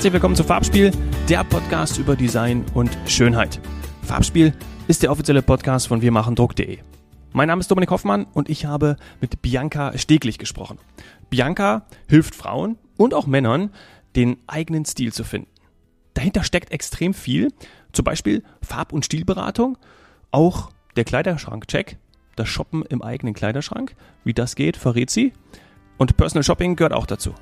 Herzlich 0.00 0.14
willkommen 0.14 0.34
zu 0.34 0.44
Farbspiel, 0.44 0.92
der 1.28 1.44
Podcast 1.44 1.98
über 1.98 2.16
Design 2.16 2.64
und 2.72 2.96
Schönheit. 3.06 3.60
Farbspiel 4.00 4.54
ist 4.88 5.02
der 5.02 5.12
offizielle 5.12 5.42
Podcast 5.42 5.88
von 5.88 6.00
wirmachendruck.de. 6.00 6.78
Mein 7.34 7.48
Name 7.48 7.60
ist 7.60 7.70
Dominik 7.70 7.90
Hoffmann 7.90 8.24
und 8.32 8.48
ich 8.48 8.64
habe 8.64 8.96
mit 9.20 9.42
Bianca 9.42 9.98
Steglich 9.98 10.38
gesprochen. 10.38 10.78
Bianca 11.28 11.84
hilft 12.08 12.34
Frauen 12.34 12.78
und 12.96 13.12
auch 13.12 13.26
Männern, 13.26 13.74
den 14.16 14.38
eigenen 14.46 14.86
Stil 14.86 15.12
zu 15.12 15.22
finden. 15.22 15.50
Dahinter 16.14 16.44
steckt 16.44 16.72
extrem 16.72 17.12
viel, 17.12 17.52
zum 17.92 18.06
Beispiel 18.06 18.42
Farb- 18.62 18.94
und 18.94 19.04
Stilberatung, 19.04 19.76
auch 20.30 20.70
der 20.96 21.04
Kleiderschrank-Check, 21.04 21.98
das 22.36 22.48
Shoppen 22.48 22.86
im 22.86 23.02
eigenen 23.02 23.34
Kleiderschrank. 23.34 23.94
Wie 24.24 24.32
das 24.32 24.54
geht, 24.54 24.78
verrät 24.78 25.10
sie. 25.10 25.34
Und 25.98 26.16
Personal 26.16 26.42
Shopping 26.42 26.74
gehört 26.74 26.94
auch 26.94 27.04
dazu. 27.04 27.34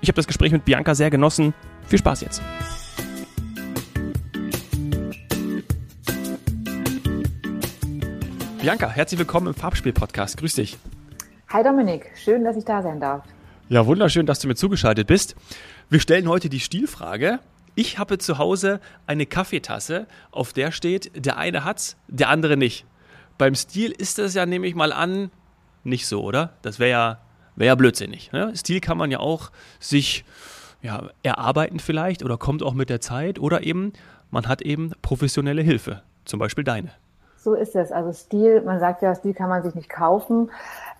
Ich 0.00 0.08
habe 0.08 0.16
das 0.16 0.26
Gespräch 0.26 0.50
mit 0.50 0.64
Bianca 0.64 0.94
sehr 0.94 1.10
genossen. 1.10 1.52
Viel 1.90 1.98
Spaß 1.98 2.20
jetzt. 2.20 2.40
Bianca, 8.60 8.88
herzlich 8.88 9.18
willkommen 9.18 9.48
im 9.48 9.54
Farbspiel-Podcast. 9.54 10.36
Grüß 10.36 10.54
dich. 10.54 10.78
Hi 11.48 11.64
Dominik, 11.64 12.12
schön, 12.14 12.44
dass 12.44 12.56
ich 12.56 12.64
da 12.64 12.80
sein 12.80 13.00
darf. 13.00 13.24
Ja, 13.68 13.86
wunderschön, 13.86 14.24
dass 14.24 14.38
du 14.38 14.46
mir 14.46 14.54
zugeschaltet 14.54 15.08
bist. 15.08 15.34
Wir 15.88 15.98
stellen 15.98 16.28
heute 16.28 16.48
die 16.48 16.60
Stilfrage. 16.60 17.40
Ich 17.74 17.98
habe 17.98 18.18
zu 18.18 18.38
Hause 18.38 18.78
eine 19.08 19.26
Kaffeetasse, 19.26 20.06
auf 20.30 20.52
der 20.52 20.70
steht, 20.70 21.10
der 21.16 21.38
eine 21.38 21.64
hat's, 21.64 21.96
der 22.06 22.28
andere 22.28 22.56
nicht. 22.56 22.86
Beim 23.36 23.56
Stil 23.56 23.90
ist 23.90 24.18
das 24.18 24.34
ja, 24.34 24.46
nehme 24.46 24.68
ich 24.68 24.76
mal 24.76 24.92
an, 24.92 25.32
nicht 25.82 26.06
so, 26.06 26.22
oder? 26.22 26.52
Das 26.62 26.78
wäre 26.78 26.90
ja, 26.90 27.20
wär 27.56 27.66
ja 27.66 27.74
blödsinnig. 27.74 28.30
Ne? 28.30 28.52
Stil 28.54 28.78
kann 28.78 28.96
man 28.96 29.10
ja 29.10 29.18
auch 29.18 29.50
sich 29.80 30.24
ja, 30.82 31.08
erarbeiten 31.22 31.78
vielleicht 31.78 32.24
oder 32.24 32.38
kommt 32.38 32.62
auch 32.62 32.74
mit 32.74 32.90
der 32.90 33.00
Zeit 33.00 33.38
oder 33.38 33.62
eben 33.62 33.92
man 34.30 34.46
hat 34.46 34.62
eben 34.62 34.92
professionelle 35.02 35.62
Hilfe, 35.62 36.02
zum 36.24 36.38
Beispiel 36.38 36.64
deine. 36.64 36.90
So 37.42 37.54
ist 37.54 37.74
es. 37.74 37.90
Also 37.90 38.12
Stil, 38.12 38.60
man 38.60 38.80
sagt 38.80 39.00
ja, 39.00 39.14
Stil 39.14 39.32
kann 39.32 39.48
man 39.48 39.62
sich 39.62 39.74
nicht 39.74 39.88
kaufen. 39.88 40.50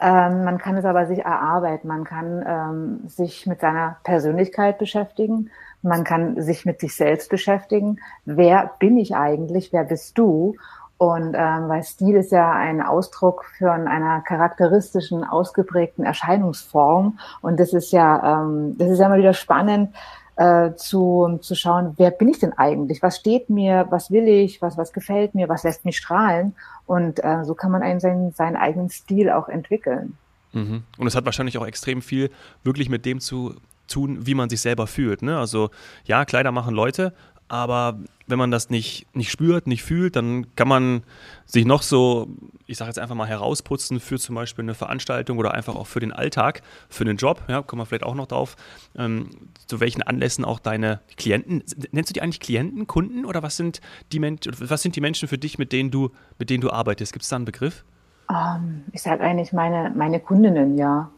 Ähm, 0.00 0.44
man 0.44 0.56
kann 0.56 0.76
es 0.76 0.86
aber 0.86 1.06
sich 1.06 1.18
erarbeiten. 1.18 1.86
Man 1.86 2.04
kann 2.04 2.44
ähm, 2.46 3.08
sich 3.08 3.46
mit 3.46 3.60
seiner 3.60 3.98
Persönlichkeit 4.04 4.78
beschäftigen. 4.78 5.50
Man 5.82 6.02
kann 6.02 6.40
sich 6.40 6.64
mit 6.64 6.80
sich 6.80 6.96
selbst 6.96 7.28
beschäftigen. 7.28 7.98
Wer 8.24 8.70
bin 8.78 8.96
ich 8.96 9.14
eigentlich? 9.14 9.70
Wer 9.72 9.84
bist 9.84 10.16
du? 10.16 10.56
Und 11.00 11.34
ähm, 11.34 11.68
weil 11.70 11.82
Stil 11.82 12.14
ist 12.16 12.30
ja 12.30 12.52
ein 12.52 12.82
Ausdruck 12.82 13.46
für 13.56 13.72
einer 13.72 14.20
charakteristischen, 14.20 15.24
ausgeprägten 15.24 16.04
Erscheinungsform. 16.04 17.18
Und 17.40 17.58
das 17.58 17.72
ist 17.72 17.90
ja, 17.90 18.42
ähm, 18.42 18.76
das 18.76 18.90
ist 18.90 18.98
ja 18.98 19.06
immer 19.06 19.16
wieder 19.16 19.32
spannend 19.32 19.94
äh, 20.36 20.74
zu, 20.74 21.38
zu 21.40 21.54
schauen, 21.54 21.94
wer 21.96 22.10
bin 22.10 22.28
ich 22.28 22.40
denn 22.40 22.52
eigentlich? 22.52 23.02
Was 23.02 23.16
steht 23.16 23.48
mir? 23.48 23.86
Was 23.88 24.10
will 24.10 24.28
ich? 24.28 24.60
Was, 24.60 24.76
was 24.76 24.92
gefällt 24.92 25.34
mir? 25.34 25.48
Was 25.48 25.64
lässt 25.64 25.86
mich 25.86 25.96
strahlen? 25.96 26.54
Und 26.84 27.24
äh, 27.24 27.44
so 27.44 27.54
kann 27.54 27.70
man 27.70 27.80
einen 27.80 28.00
seinen, 28.00 28.32
seinen 28.32 28.56
eigenen 28.56 28.90
Stil 28.90 29.30
auch 29.30 29.48
entwickeln. 29.48 30.18
Mhm. 30.52 30.82
Und 30.98 31.06
es 31.06 31.16
hat 31.16 31.24
wahrscheinlich 31.24 31.56
auch 31.56 31.66
extrem 31.66 32.02
viel 32.02 32.28
wirklich 32.62 32.90
mit 32.90 33.06
dem 33.06 33.20
zu 33.20 33.54
tun, 33.88 34.26
wie 34.26 34.34
man 34.34 34.50
sich 34.50 34.60
selber 34.60 34.86
fühlt. 34.86 35.22
Ne? 35.22 35.38
Also 35.38 35.70
ja, 36.04 36.26
Kleider 36.26 36.52
machen 36.52 36.74
Leute, 36.74 37.14
aber 37.48 37.98
wenn 38.30 38.38
man 38.38 38.50
das 38.50 38.70
nicht, 38.70 39.06
nicht 39.14 39.30
spürt, 39.30 39.66
nicht 39.66 39.82
fühlt, 39.82 40.16
dann 40.16 40.54
kann 40.56 40.68
man 40.68 41.02
sich 41.46 41.64
noch 41.64 41.82
so, 41.82 42.28
ich 42.66 42.78
sage 42.78 42.88
jetzt 42.88 42.98
einfach 42.98 43.14
mal, 43.14 43.26
herausputzen 43.26 44.00
für 44.00 44.18
zum 44.18 44.34
Beispiel 44.34 44.64
eine 44.64 44.74
Veranstaltung 44.74 45.38
oder 45.38 45.54
einfach 45.54 45.74
auch 45.74 45.86
für 45.86 46.00
den 46.00 46.12
Alltag, 46.12 46.62
für 46.88 47.04
den 47.04 47.16
Job, 47.16 47.42
ja, 47.48 47.62
kommen 47.62 47.80
wir 47.80 47.86
vielleicht 47.86 48.04
auch 48.04 48.14
noch 48.14 48.26
drauf, 48.26 48.56
ähm, 48.96 49.30
zu 49.66 49.80
welchen 49.80 50.02
Anlässen 50.02 50.44
auch 50.44 50.58
deine 50.58 51.00
Klienten, 51.16 51.62
nennst 51.92 52.10
du 52.10 52.14
die 52.14 52.22
eigentlich 52.22 52.40
Klienten, 52.40 52.86
Kunden 52.86 53.24
oder 53.24 53.42
was 53.42 53.56
sind 53.56 53.80
die 54.12 54.18
Menschen, 54.18 54.52
was 54.58 54.82
sind 54.82 54.96
die 54.96 55.00
Menschen 55.00 55.28
für 55.28 55.38
dich, 55.38 55.58
mit 55.58 55.72
denen 55.72 55.90
du, 55.90 56.10
mit 56.38 56.50
denen 56.50 56.60
du 56.60 56.70
arbeitest? 56.70 57.12
Gibt 57.12 57.24
es 57.24 57.28
da 57.28 57.36
einen 57.36 57.44
Begriff? 57.44 57.84
Um, 58.28 58.36
ähm, 58.36 58.84
ich 58.92 59.02
sage 59.02 59.22
eigentlich 59.22 59.52
meine, 59.52 59.92
meine 59.96 60.20
Kundinnen, 60.20 60.78
ja. 60.78 61.10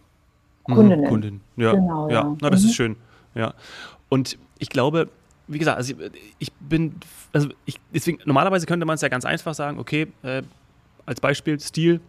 Mhm, 0.67 0.75
Kundinnen. 0.75 1.05
Mhm, 1.05 1.09
Kundin, 1.09 1.41
ja. 1.57 1.73
Genau, 1.73 2.09
ja. 2.09 2.15
ja. 2.15 2.37
Na, 2.41 2.51
das 2.51 2.63
mhm. 2.63 2.69
ist 2.69 2.75
schön. 2.75 2.97
Ja. 3.35 3.55
Und 4.09 4.39
ich 4.59 4.71
glaube, 4.71 5.09
wie 5.49 5.59
gesagt, 5.59 5.77
also 5.77 5.95
ich, 6.39 6.53
bin, 6.53 6.95
also 7.33 7.49
ich, 7.65 7.81
deswegen, 7.93 8.19
normalerweise 8.25 8.67
könnte 8.67 8.87
man 8.87 8.95
es 8.95 9.01
ja 9.01 9.09
ganz 9.09 9.25
einfach 9.25 9.55
sagen, 9.55 9.79
okay, 9.79 10.07
äh, 10.23 10.43
als 11.07 11.21
Beispiel 11.21 11.59
Stil, 11.61 12.01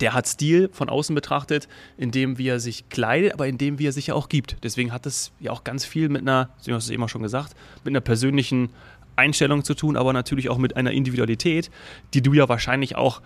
der 0.00 0.14
hat 0.14 0.26
Stil 0.26 0.68
von 0.72 0.88
außen 0.88 1.14
betrachtet, 1.14 1.68
indem 1.96 2.38
wie 2.38 2.48
er 2.48 2.58
sich 2.58 2.88
kleidet, 2.88 3.34
aber 3.34 3.46
indem 3.46 3.78
wie 3.78 3.86
er 3.86 3.92
sich 3.92 4.08
ja 4.08 4.14
auch 4.14 4.28
gibt. 4.28 4.56
Deswegen 4.64 4.92
hat 4.92 5.06
es 5.06 5.32
ja 5.38 5.52
auch 5.52 5.64
ganz 5.64 5.84
viel 5.84 6.08
mit 6.08 6.22
einer, 6.22 6.50
du 6.66 6.74
hast 6.74 6.84
es 6.84 6.90
eben 6.90 7.06
schon 7.08 7.22
gesagt, 7.22 7.54
mit 7.84 7.92
einer 7.92 8.00
persönlichen 8.00 8.70
Einstellung 9.14 9.64
zu 9.64 9.74
tun, 9.74 9.96
aber 9.96 10.12
natürlich 10.12 10.48
auch 10.48 10.58
mit 10.58 10.76
einer 10.76 10.90
Individualität, 10.90 11.70
die 12.14 12.22
du 12.22 12.32
ja 12.34 12.48
wahrscheinlich 12.48 12.96
auch 12.96 13.22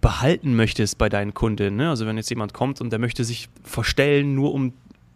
behalten 0.00 0.56
möchtest 0.56 0.98
bei 0.98 1.08
deinen 1.08 1.32
Kunden. 1.32 1.76
Ne? 1.76 1.88
Also 1.88 2.06
wenn 2.06 2.16
jetzt 2.16 2.28
jemand 2.28 2.52
kommt 2.52 2.80
und 2.80 2.90
der 2.90 2.98
möchte 2.98 3.24
sich 3.24 3.48
verstellen, 3.62 4.34
nur 4.34 4.52
um 4.52 4.74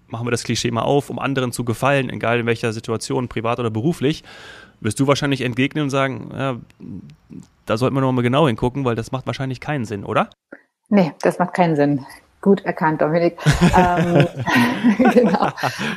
machen 0.09 0.27
wir 0.27 0.31
das 0.31 0.45
Klischee 0.45 0.71
mal 0.71 0.83
auf, 0.83 1.11
um 1.11 1.19
anderen 1.19 1.53
zu 1.53 1.65
gefallen, 1.65 2.11
egal 2.11 2.41
in 2.41 2.47
welcher 2.47 2.73
Situation, 2.73 3.29
privat 3.29 3.59
oder 3.59 3.71
beruflich, 3.71 4.25
wirst 4.81 5.01
du 5.01 5.07
wahrscheinlich 5.07 5.41
entgegnen 5.41 5.85
und 5.85 5.91
sagen, 5.91 6.31
ja, 6.37 6.57
da 7.65 7.77
sollten 7.77 7.97
wir 7.97 8.01
noch 8.01 8.13
mal 8.13 8.23
genau 8.23 8.47
hingucken, 8.47 8.85
weil 8.85 8.95
das 8.95 9.13
macht 9.13 9.27
wahrscheinlich 9.27 9.61
keinen 9.61 9.85
Sinn, 9.85 10.05
oder? 10.05 10.31
Nee, 10.89 11.13
das 11.23 11.39
macht 11.39 11.55
keinen 11.55 11.77
Sinn. 11.77 12.05
Gut 12.41 12.65
erkannt, 12.65 13.01
Dominik. 13.03 13.39
ähm, 13.77 14.27
genau. 15.13 15.49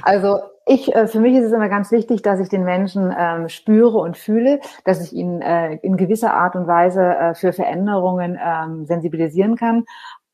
Also 0.02 0.40
ich, 0.66 0.94
äh, 0.96 1.08
für 1.08 1.20
mich 1.20 1.36
ist 1.36 1.46
es 1.46 1.52
immer 1.52 1.70
ganz 1.70 1.92
wichtig, 1.92 2.22
dass 2.22 2.40
ich 2.40 2.50
den 2.50 2.64
Menschen 2.64 3.14
ähm, 3.18 3.50
spüre 3.50 3.98
und 3.98 4.18
fühle, 4.18 4.60
dass 4.84 5.02
ich 5.02 5.14
ihn 5.14 5.42
äh, 5.42 5.76
in 5.78 5.98
gewisser 5.98 6.34
Art 6.34 6.56
und 6.56 6.68
Weise 6.68 7.04
äh, 7.04 7.34
für 7.36 7.54
Veränderungen 7.54 8.40
ähm, 8.44 8.86
sensibilisieren 8.86 9.56
kann 9.58 9.86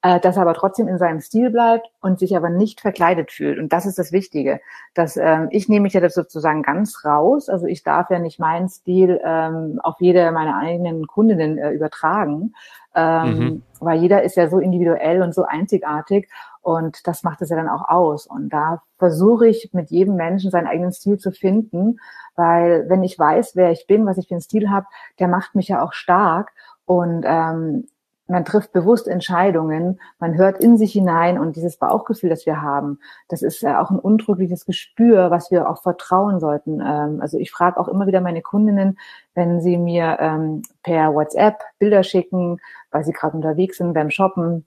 äh, 0.06 0.20
dass 0.20 0.36
er 0.36 0.44
aber 0.44 0.54
trotzdem 0.54 0.88
in 0.88 1.00
seinem 1.00 1.20
Stil 1.20 1.50
bleibt 1.50 1.88
und 2.00 2.20
sich 2.20 2.38
aber 2.38 2.52
nicht 2.52 2.80
verkleidet 2.80 3.32
fühlt. 3.32 3.58
Und 3.58 3.74
das 3.74 3.88
ist 3.88 3.98
das 3.98 4.12
Wichtige. 4.12 4.62
Dass, 4.94 5.18
ähm, 5.18 5.48
ich 5.50 5.68
nehme 5.68 5.82
mich 5.82 5.94
ja 5.94 6.00
das 6.00 6.14
sozusagen 6.14 6.62
ganz 6.62 7.04
raus. 7.04 7.50
Also 7.50 7.66
ich 7.66 7.82
darf 7.82 8.12
ja 8.12 8.20
nicht 8.20 8.40
meinen 8.40 8.70
Stil 8.70 9.20
ähm, 9.26 9.80
auf 9.82 9.96
jede 10.00 10.32
meiner 10.32 10.60
eigenen 10.60 11.08
Kundinnen 11.08 11.58
äh, 11.58 11.72
übertragen, 11.72 12.54
ähm, 12.94 13.40
mhm. 13.40 13.64
weil 13.80 13.98
jeder 13.98 14.22
ist 14.22 14.36
ja 14.36 14.48
so 14.48 14.60
individuell 14.60 15.24
und 15.24 15.34
so 15.34 15.44
einzigartig. 15.44 16.30
Und 16.62 17.08
das 17.08 17.24
macht 17.24 17.42
es 17.42 17.50
ja 17.50 17.56
dann 17.56 17.68
auch 17.70 17.90
aus. 17.90 18.28
Und 18.28 18.50
da 18.50 18.84
versuche 19.00 19.48
ich 19.48 19.72
mit 19.74 19.90
jedem 19.90 20.18
Menschen 20.18 20.52
seinen 20.52 20.68
eigenen 20.68 20.92
Stil 20.92 21.18
zu 21.18 21.32
finden, 21.32 22.00
weil 22.36 22.88
wenn 22.90 23.02
ich 23.02 23.18
weiß, 23.18 23.56
wer 23.56 23.72
ich 23.72 23.88
bin, 23.88 24.06
was 24.06 24.20
ich 24.20 24.28
für 24.28 24.36
einen 24.36 24.42
Stil 24.42 24.70
habe, 24.70 24.86
der 25.18 25.30
macht 25.30 25.56
mich 25.56 25.70
ja 25.70 25.84
auch 25.84 25.94
stark. 25.94 26.52
Und 26.86 27.24
ähm, 27.26 27.88
man 28.28 28.46
trifft 28.46 28.72
bewusst 28.72 29.08
Entscheidungen, 29.08 30.00
man 30.20 30.36
hört 30.36 30.64
in 30.64 30.78
sich 30.78 30.94
hinein 30.94 31.38
und 31.38 31.56
dieses 31.56 31.78
Bauchgefühl, 31.78 32.30
das 32.30 32.46
wir 32.46 32.62
haben, 32.62 33.00
das 33.28 33.42
ist 33.42 33.62
ja 33.62 33.82
auch 33.82 33.92
ein 33.92 34.00
undrückliches 34.00 34.66
Gespür, 34.66 35.32
was 35.32 35.52
wir 35.52 35.70
auch 35.70 35.82
vertrauen 35.82 36.40
sollten. 36.40 36.82
Ähm, 36.82 37.22
also 37.22 37.38
ich 37.38 37.52
frage 37.52 37.80
auch 37.80 37.88
immer 37.88 38.08
wieder 38.08 38.22
meine 38.22 38.42
Kundinnen, 38.42 38.98
wenn 39.34 39.62
sie 39.62 39.78
mir 39.78 40.18
ähm, 40.20 40.64
per 40.84 41.14
WhatsApp 41.14 41.60
Bilder 41.78 42.04
schicken, 42.04 42.60
weil 42.92 43.04
sie 43.04 43.14
gerade 43.14 43.36
unterwegs 43.36 43.78
sind 43.78 43.94
beim 43.94 44.10
Shoppen 44.10 44.66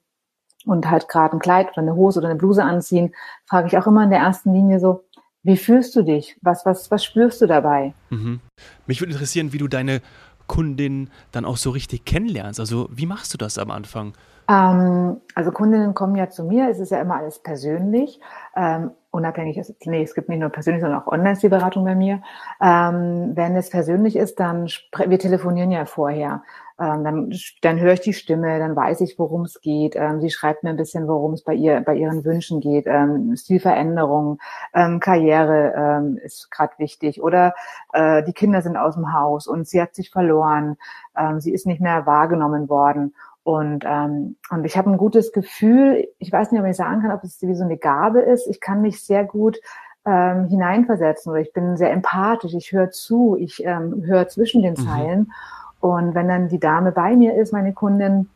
und 0.64 0.90
halt 0.90 1.08
gerade 1.08 1.36
ein 1.36 1.40
Kleid 1.40 1.68
oder 1.72 1.82
eine 1.82 1.96
Hose 1.96 2.20
oder 2.20 2.28
eine 2.28 2.38
Bluse 2.38 2.62
anziehen, 2.62 3.14
frage 3.46 3.68
ich 3.68 3.78
auch 3.78 3.86
immer 3.86 4.04
in 4.04 4.10
der 4.10 4.20
ersten 4.20 4.52
Linie 4.52 4.80
so, 4.80 5.04
wie 5.42 5.56
fühlst 5.56 5.94
du 5.96 6.02
dich? 6.02 6.36
Was, 6.42 6.66
was, 6.66 6.90
was 6.90 7.04
spürst 7.04 7.40
du 7.40 7.46
dabei? 7.46 7.94
Mhm. 8.10 8.40
Mich 8.86 9.00
würde 9.00 9.12
interessieren, 9.12 9.52
wie 9.52 9.58
du 9.58 9.68
deine 9.68 10.02
Kundin 10.48 11.10
dann 11.30 11.44
auch 11.44 11.56
so 11.56 11.70
richtig 11.70 12.04
kennenlernst? 12.04 12.58
Also 12.58 12.88
wie 12.90 13.06
machst 13.06 13.32
du 13.32 13.38
das 13.38 13.58
am 13.58 13.70
Anfang? 13.70 14.14
Ähm, 14.48 15.20
also 15.34 15.52
Kundinnen 15.52 15.94
kommen 15.94 16.16
ja 16.16 16.30
zu 16.30 16.42
mir, 16.42 16.68
es 16.70 16.80
ist 16.80 16.90
ja 16.90 17.00
immer 17.00 17.16
alles 17.16 17.38
persönlich, 17.38 18.18
ähm, 18.56 18.90
unabhängig 19.18 19.58
ist, 19.58 19.74
nee, 19.86 20.02
es 20.02 20.14
gibt 20.14 20.28
nicht 20.28 20.38
nur 20.38 20.48
persönlich, 20.48 20.80
sondern 20.80 21.02
auch 21.02 21.06
online 21.06 21.36
die 21.36 21.48
Beratung 21.48 21.84
bei 21.84 21.94
mir. 21.94 22.22
Ähm, 22.62 23.32
wenn 23.34 23.56
es 23.56 23.68
persönlich 23.68 24.16
ist, 24.16 24.40
dann, 24.40 24.68
wir 25.06 25.18
telefonieren 25.18 25.70
ja 25.70 25.84
vorher. 25.84 26.42
Ähm, 26.80 27.02
dann, 27.02 27.32
dann 27.62 27.80
höre 27.80 27.94
ich 27.94 28.00
die 28.00 28.12
Stimme, 28.12 28.60
dann 28.60 28.76
weiß 28.76 29.00
ich, 29.00 29.18
worum 29.18 29.42
es 29.42 29.60
geht. 29.60 29.96
Ähm, 29.96 30.20
sie 30.20 30.30
schreibt 30.30 30.62
mir 30.62 30.70
ein 30.70 30.76
bisschen, 30.76 31.08
worum 31.08 31.32
es 31.32 31.42
bei 31.42 31.54
ihr, 31.54 31.80
bei 31.80 31.96
ihren 31.96 32.24
Wünschen 32.24 32.60
geht. 32.60 32.86
Ähm, 32.86 33.34
Stilveränderung, 33.36 34.38
ähm, 34.74 35.00
Karriere 35.00 35.74
ähm, 35.76 36.18
ist 36.22 36.50
gerade 36.52 36.74
wichtig. 36.78 37.20
Oder 37.20 37.54
äh, 37.92 38.22
die 38.22 38.32
Kinder 38.32 38.62
sind 38.62 38.76
aus 38.76 38.94
dem 38.94 39.12
Haus 39.12 39.48
und 39.48 39.66
sie 39.66 39.82
hat 39.82 39.96
sich 39.96 40.10
verloren. 40.10 40.76
Ähm, 41.16 41.40
sie 41.40 41.52
ist 41.52 41.66
nicht 41.66 41.80
mehr 41.80 42.06
wahrgenommen 42.06 42.68
worden. 42.68 43.12
Und, 43.48 43.84
ähm, 43.86 44.36
und 44.50 44.66
ich 44.66 44.76
habe 44.76 44.90
ein 44.90 44.98
gutes 44.98 45.32
Gefühl, 45.32 46.06
ich 46.18 46.30
weiß 46.30 46.52
nicht, 46.52 46.60
ob 46.60 46.66
ich 46.66 46.76
sagen 46.76 47.00
kann, 47.00 47.12
ob 47.12 47.24
es 47.24 47.40
wie 47.40 47.54
so 47.54 47.64
eine 47.64 47.78
Gabe 47.78 48.20
ist. 48.20 48.46
Ich 48.46 48.60
kann 48.60 48.82
mich 48.82 49.02
sehr 49.08 49.24
gut 49.24 49.58
ähm, 50.06 50.46
hineinversetzen 50.46 51.32
oder 51.32 51.40
ich 51.40 51.52
bin 51.52 51.76
sehr 51.76 51.90
empathisch, 51.90 52.54
ich 52.54 52.72
höre 52.72 52.90
zu, 52.90 53.36
ich 53.38 53.64
ähm, 53.64 54.04
höre 54.06 54.28
zwischen 54.28 54.62
den 54.62 54.74
mhm. 54.74 54.86
Zeilen. 54.86 55.18
Mhm. 55.18 55.32
Und 55.80 56.14
wenn 56.14 56.28
dann 56.28 56.48
die 56.48 56.60
Dame 56.60 56.92
bei 56.92 57.16
mir 57.16 57.34
ist, 57.34 57.52
meine 57.52 57.72
Kundin, 57.72 58.28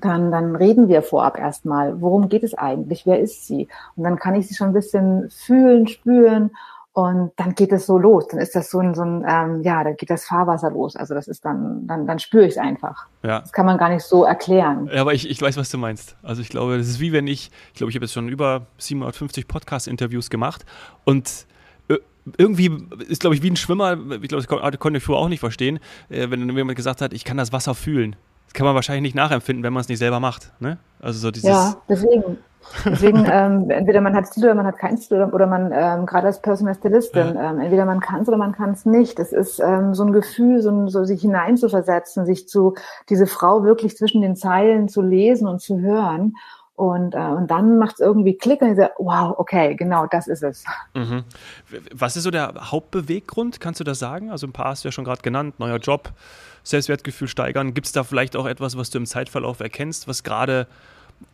dann, 0.00 0.30
dann 0.30 0.56
reden 0.56 0.88
wir 0.88 1.02
vorab 1.02 1.38
erstmal, 1.38 2.00
worum 2.00 2.28
geht 2.28 2.42
es 2.42 2.54
eigentlich, 2.54 3.06
wer 3.06 3.20
ist 3.20 3.46
sie? 3.46 3.68
Und 3.96 4.04
dann 4.04 4.18
kann 4.18 4.34
ich 4.34 4.48
sie 4.48 4.54
schon 4.54 4.68
ein 4.68 4.74
bisschen 4.74 5.28
fühlen, 5.30 5.88
spüren 5.88 6.50
Und 6.98 7.30
dann 7.36 7.54
geht 7.54 7.70
es 7.70 7.86
so 7.86 7.96
los. 7.96 8.26
Dann 8.26 8.40
ist 8.40 8.56
das 8.56 8.72
so 8.72 8.80
ein, 8.80 8.92
so 8.92 9.02
ein 9.02 9.24
ähm, 9.24 9.62
ja, 9.62 9.84
da 9.84 9.92
geht 9.92 10.10
das 10.10 10.24
Fahrwasser 10.24 10.72
los. 10.72 10.96
Also 10.96 11.14
das 11.14 11.28
ist 11.28 11.44
dann, 11.44 11.86
dann, 11.86 12.08
dann 12.08 12.18
spüre 12.18 12.44
ich 12.44 12.54
es 12.54 12.58
einfach. 12.58 13.06
Ja. 13.22 13.38
Das 13.38 13.52
kann 13.52 13.66
man 13.66 13.78
gar 13.78 13.88
nicht 13.88 14.02
so 14.02 14.24
erklären. 14.24 14.90
Ja, 14.92 15.02
aber 15.02 15.14
ich, 15.14 15.30
ich 15.30 15.40
weiß, 15.40 15.56
was 15.56 15.70
du 15.70 15.78
meinst. 15.78 16.16
Also 16.24 16.42
ich 16.42 16.48
glaube, 16.48 16.76
das 16.76 16.88
ist 16.88 16.98
wie 16.98 17.12
wenn 17.12 17.28
ich, 17.28 17.52
ich 17.68 17.74
glaube, 17.74 17.90
ich 17.90 17.96
habe 17.96 18.04
jetzt 18.04 18.14
schon 18.14 18.28
über 18.28 18.66
750 18.78 19.46
Podcast-Interviews 19.46 20.28
gemacht 20.28 20.66
und 21.04 21.46
irgendwie 22.36 22.76
ist, 23.08 23.20
glaube 23.20 23.36
ich, 23.36 23.42
wie 23.42 23.50
ein 23.50 23.56
Schwimmer, 23.56 23.92
ich 24.20 24.28
glaube, 24.28 24.44
das 24.44 24.78
konnte 24.80 24.98
ich 24.98 25.04
früher 25.04 25.16
auch 25.18 25.28
nicht 25.28 25.40
verstehen, 25.40 25.78
äh, 26.10 26.28
wenn 26.30 26.48
jemand 26.50 26.76
gesagt 26.76 27.00
hat, 27.00 27.12
ich 27.12 27.24
kann 27.24 27.36
das 27.36 27.52
Wasser 27.52 27.74
fühlen. 27.74 28.16
Das 28.46 28.54
kann 28.54 28.66
man 28.66 28.74
wahrscheinlich 28.74 29.02
nicht 29.02 29.14
nachempfinden, 29.14 29.62
wenn 29.62 29.72
man 29.72 29.82
es 29.82 29.88
nicht 29.88 29.98
selber 29.98 30.20
macht. 30.20 30.52
Ne? 30.58 30.78
Also 31.00 31.20
so 31.20 31.30
dieses. 31.30 31.48
Ja, 31.48 31.76
deswegen. 31.88 32.38
Deswegen, 32.84 33.26
ähm, 33.30 33.70
entweder 33.70 34.00
man 34.00 34.14
hat 34.14 34.26
Stil 34.26 34.44
oder 34.44 34.54
man 34.54 34.66
hat 34.66 34.78
keinen 34.78 34.98
Stil 34.98 35.22
oder 35.22 35.46
man, 35.46 35.72
ähm, 35.72 36.06
gerade 36.06 36.26
als 36.26 36.42
Personal 36.42 36.74
Stylistin, 36.74 37.34
ja. 37.34 37.50
ähm, 37.50 37.60
entweder 37.60 37.84
man 37.84 38.00
kann 38.00 38.22
es 38.22 38.28
oder 38.28 38.36
man 38.36 38.52
kann 38.52 38.70
es 38.70 38.84
nicht. 38.84 39.18
Es 39.18 39.32
ist 39.32 39.60
ähm, 39.60 39.94
so 39.94 40.04
ein 40.04 40.12
Gefühl, 40.12 40.60
so, 40.60 40.70
ein, 40.70 40.88
so 40.88 41.04
sich 41.04 41.20
hineinzuversetzen, 41.20 42.26
sich 42.26 42.48
zu, 42.48 42.74
diese 43.08 43.26
Frau 43.26 43.64
wirklich 43.64 43.96
zwischen 43.96 44.22
den 44.22 44.36
Zeilen 44.36 44.88
zu 44.88 45.02
lesen 45.02 45.48
und 45.48 45.60
zu 45.60 45.80
hören. 45.80 46.34
Und, 46.78 47.16
äh, 47.16 47.18
und 47.18 47.50
dann 47.50 47.78
macht 47.78 47.94
es 47.94 48.00
irgendwie 48.00 48.36
Klick 48.36 48.62
und 48.62 48.70
ich 48.70 48.76
sage, 48.76 48.92
wow, 48.98 49.34
okay, 49.36 49.74
genau, 49.74 50.06
das 50.06 50.28
ist 50.28 50.44
es. 50.44 50.64
Mhm. 50.94 51.24
Was 51.92 52.16
ist 52.16 52.22
so 52.22 52.30
der 52.30 52.54
Hauptbeweggrund? 52.70 53.58
Kannst 53.60 53.80
du 53.80 53.84
das 53.84 53.98
sagen? 53.98 54.30
Also 54.30 54.46
ein 54.46 54.52
paar 54.52 54.66
hast 54.66 54.84
du 54.84 54.88
ja 54.88 54.92
schon 54.92 55.04
gerade 55.04 55.22
genannt, 55.22 55.58
neuer 55.58 55.78
Job, 55.78 56.12
Selbstwertgefühl 56.62 57.26
steigern. 57.26 57.74
Gibt 57.74 57.88
es 57.88 57.92
da 57.92 58.04
vielleicht 58.04 58.36
auch 58.36 58.46
etwas, 58.46 58.76
was 58.76 58.90
du 58.90 58.98
im 58.98 59.06
Zeitverlauf 59.06 59.58
erkennst, 59.58 60.06
was 60.06 60.22
gerade 60.22 60.68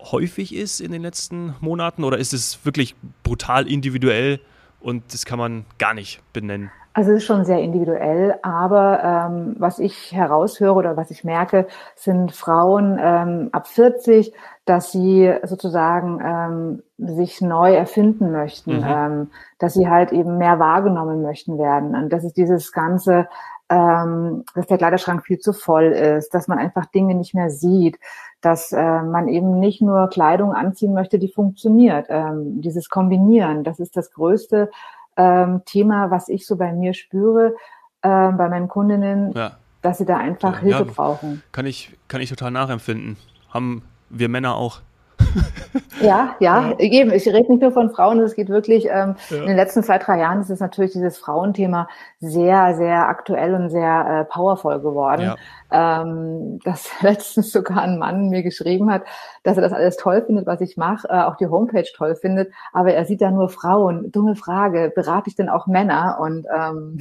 häufig 0.00 0.54
ist 0.54 0.80
in 0.80 0.92
den 0.92 1.02
letzten 1.02 1.54
Monaten 1.60 2.04
oder 2.04 2.18
ist 2.18 2.32
es 2.32 2.64
wirklich 2.64 2.94
brutal 3.22 3.68
individuell 3.70 4.40
und 4.80 5.12
das 5.12 5.24
kann 5.24 5.38
man 5.38 5.64
gar 5.78 5.94
nicht 5.94 6.20
benennen? 6.32 6.70
Also 6.96 7.10
es 7.10 7.18
ist 7.18 7.24
schon 7.24 7.44
sehr 7.44 7.58
individuell, 7.58 8.38
aber 8.42 9.02
ähm, 9.02 9.56
was 9.58 9.80
ich 9.80 10.12
heraushöre 10.12 10.74
oder 10.74 10.96
was 10.96 11.10
ich 11.10 11.24
merke, 11.24 11.66
sind 11.96 12.30
Frauen 12.30 13.00
ähm, 13.02 13.48
ab 13.50 13.66
40, 13.66 14.32
dass 14.64 14.92
sie 14.92 15.34
sozusagen 15.42 16.20
ähm, 16.24 16.82
sich 17.16 17.40
neu 17.40 17.74
erfinden 17.74 18.30
möchten, 18.30 18.76
mhm. 18.76 18.86
ähm, 18.86 19.30
dass 19.58 19.74
sie 19.74 19.88
halt 19.88 20.12
eben 20.12 20.38
mehr 20.38 20.60
wahrgenommen 20.60 21.20
möchten 21.20 21.58
werden. 21.58 21.96
Und 21.96 22.10
das 22.12 22.22
ist 22.22 22.36
dieses 22.36 22.70
ganze 22.70 23.26
ähm, 23.70 24.44
dass 24.54 24.66
der 24.66 24.78
Kleiderschrank 24.78 25.24
viel 25.24 25.38
zu 25.38 25.52
voll 25.52 25.86
ist, 25.86 26.34
dass 26.34 26.48
man 26.48 26.58
einfach 26.58 26.86
Dinge 26.86 27.14
nicht 27.14 27.34
mehr 27.34 27.50
sieht, 27.50 27.98
dass 28.44 28.72
äh, 28.72 29.02
man 29.02 29.28
eben 29.28 29.58
nicht 29.58 29.80
nur 29.80 30.08
Kleidung 30.08 30.52
anziehen 30.52 30.92
möchte, 30.92 31.18
die 31.18 31.28
funktioniert. 31.28 32.06
Ähm, 32.10 32.60
dieses 32.60 32.90
Kombinieren, 32.90 33.64
das 33.64 33.78
ist 33.78 33.96
das 33.96 34.10
größte 34.12 34.70
ähm, 35.16 35.62
Thema, 35.64 36.10
was 36.10 36.28
ich 36.28 36.46
so 36.46 36.56
bei 36.56 36.72
mir 36.72 36.92
spüre, 36.92 37.54
äh, 38.02 38.32
bei 38.32 38.48
meinen 38.48 38.68
Kundinnen, 38.68 39.32
ja. 39.32 39.52
dass 39.80 39.98
sie 39.98 40.04
da 40.04 40.18
einfach 40.18 40.56
ja, 40.56 40.60
Hilfe 40.60 40.84
ja, 40.84 40.92
brauchen. 40.94 41.42
Kann 41.52 41.64
ich, 41.64 41.96
kann 42.08 42.20
ich 42.20 42.28
total 42.28 42.50
nachempfinden. 42.50 43.16
Haben 43.48 43.82
wir 44.10 44.28
Männer 44.28 44.56
auch. 44.56 44.80
Ja, 46.00 46.36
ja, 46.40 46.70
ja, 46.70 46.78
eben. 46.78 47.12
Ich 47.12 47.26
rede 47.26 47.50
nicht 47.50 47.62
nur 47.62 47.72
von 47.72 47.90
Frauen, 47.90 48.20
es 48.20 48.34
geht 48.34 48.48
wirklich, 48.48 48.86
ähm, 48.86 49.16
ja. 49.30 49.36
in 49.38 49.46
den 49.46 49.56
letzten 49.56 49.82
zwei, 49.82 49.98
drei 49.98 50.18
Jahren 50.18 50.40
ist 50.40 50.50
es 50.50 50.60
natürlich 50.60 50.92
dieses 50.92 51.18
Frauenthema 51.18 51.88
sehr, 52.20 52.74
sehr 52.74 53.08
aktuell 53.08 53.54
und 53.54 53.70
sehr 53.70 54.26
äh, 54.28 54.32
powerful 54.32 54.80
geworden. 54.80 55.22
Ja. 55.22 56.02
Ähm, 56.02 56.58
dass 56.64 56.90
letztens 57.02 57.52
sogar 57.52 57.82
ein 57.82 57.98
Mann 57.98 58.28
mir 58.28 58.42
geschrieben 58.42 58.92
hat, 58.92 59.02
dass 59.42 59.56
er 59.56 59.62
das 59.62 59.72
alles 59.72 59.96
toll 59.96 60.22
findet, 60.24 60.46
was 60.46 60.60
ich 60.60 60.76
mache, 60.76 61.08
äh, 61.08 61.22
auch 61.22 61.36
die 61.36 61.46
Homepage 61.46 61.86
toll 61.94 62.16
findet, 62.16 62.52
aber 62.72 62.92
er 62.94 63.04
sieht 63.04 63.20
da 63.20 63.30
nur 63.30 63.48
Frauen. 63.48 64.10
Dumme 64.12 64.36
Frage, 64.36 64.92
berate 64.94 65.28
ich 65.28 65.36
denn 65.36 65.48
auch 65.48 65.66
Männer? 65.66 66.18
Und 66.20 66.46
ähm, 66.54 66.98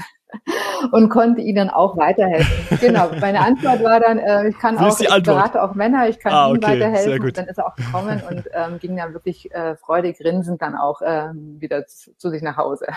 und 0.92 1.10
konnte 1.10 1.42
ihnen 1.42 1.70
auch 1.70 1.98
weiterhelfen. 1.98 2.78
Genau, 2.80 3.10
meine 3.20 3.40
Antwort 3.40 3.84
war 3.84 4.00
dann, 4.00 4.20
äh, 4.20 4.50
ich 4.50 4.58
kann 4.58 4.78
auch, 4.78 5.00
ich 5.00 5.24
berate 5.24 5.62
auch 5.62 5.76
Männer, 5.76 6.10
ich 6.10 6.20
kann 6.20 6.34
ah, 6.34 6.48
ihnen 6.48 6.58
okay, 6.58 6.74
weiterhelfen. 6.74 7.22
Und 7.24 7.38
dann 7.38 7.48
ist 7.48 7.58
er 7.58 7.68
auch 7.68 7.76
gekommen 7.76 8.22
und 8.30 8.44
ähm, 8.54 8.80
ging 8.80 8.96
dann 8.98 9.14
wirklich 9.14 9.54
äh, 9.54 9.76
freudig 9.76 10.18
grinsend 10.18 10.62
dann 10.62 10.76
auch 10.76 11.02
ähm, 11.06 11.58
wieder 11.60 11.86
zu, 11.88 12.16
zu 12.18 12.30
sich 12.30 12.42
nach 12.42 12.58
Hause. 12.58 12.88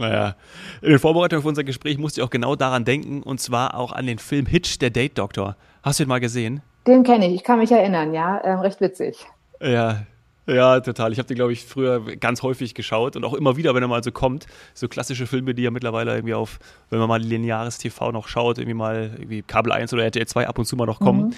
Naja, 0.00 0.36
in 0.80 0.90
der 0.90 1.00
Vorbereitung 1.00 1.40
auf 1.40 1.44
unser 1.44 1.64
Gespräch 1.64 1.98
musste 1.98 2.20
ich 2.20 2.26
auch 2.26 2.30
genau 2.30 2.54
daran 2.54 2.84
denken 2.84 3.20
und 3.22 3.40
zwar 3.40 3.74
auch 3.74 3.90
an 3.90 4.06
den 4.06 4.18
Film 4.18 4.46
Hitch, 4.46 4.78
der 4.78 4.90
Date 4.90 5.18
Doktor. 5.18 5.56
Hast 5.82 5.98
du 5.98 6.04
ihn 6.04 6.08
mal 6.08 6.20
gesehen? 6.20 6.62
Den 6.86 7.02
kenne 7.02 7.26
ich, 7.26 7.34
ich 7.34 7.44
kann 7.44 7.58
mich 7.58 7.72
erinnern, 7.72 8.14
ja, 8.14 8.40
ähm, 8.44 8.60
recht 8.60 8.80
witzig. 8.80 9.26
Ja, 9.60 10.02
ja, 10.48 10.80
total. 10.80 11.12
Ich 11.12 11.18
habe 11.18 11.28
die, 11.28 11.34
glaube 11.34 11.52
ich, 11.52 11.64
früher 11.64 12.00
ganz 12.16 12.42
häufig 12.42 12.74
geschaut 12.74 13.16
und 13.16 13.24
auch 13.24 13.34
immer 13.34 13.56
wieder, 13.56 13.74
wenn 13.74 13.82
er 13.82 13.88
mal 13.88 14.02
so 14.02 14.10
kommt. 14.10 14.46
So 14.72 14.88
klassische 14.88 15.26
Filme, 15.26 15.54
die 15.54 15.62
ja 15.62 15.70
mittlerweile 15.70 16.14
irgendwie 16.14 16.34
auf, 16.34 16.58
wenn 16.88 16.98
man 16.98 17.08
mal 17.08 17.20
lineares 17.20 17.76
TV 17.76 18.12
noch 18.12 18.28
schaut, 18.28 18.58
irgendwie 18.58 18.74
mal 18.74 19.10
irgendwie 19.18 19.42
Kabel 19.42 19.72
1 19.72 19.92
oder 19.92 20.04
RTL 20.04 20.26
2 20.26 20.48
ab 20.48 20.58
und 20.58 20.64
zu 20.64 20.76
mal 20.76 20.86
noch 20.86 21.00
kommen. 21.00 21.28
Mhm. 21.28 21.34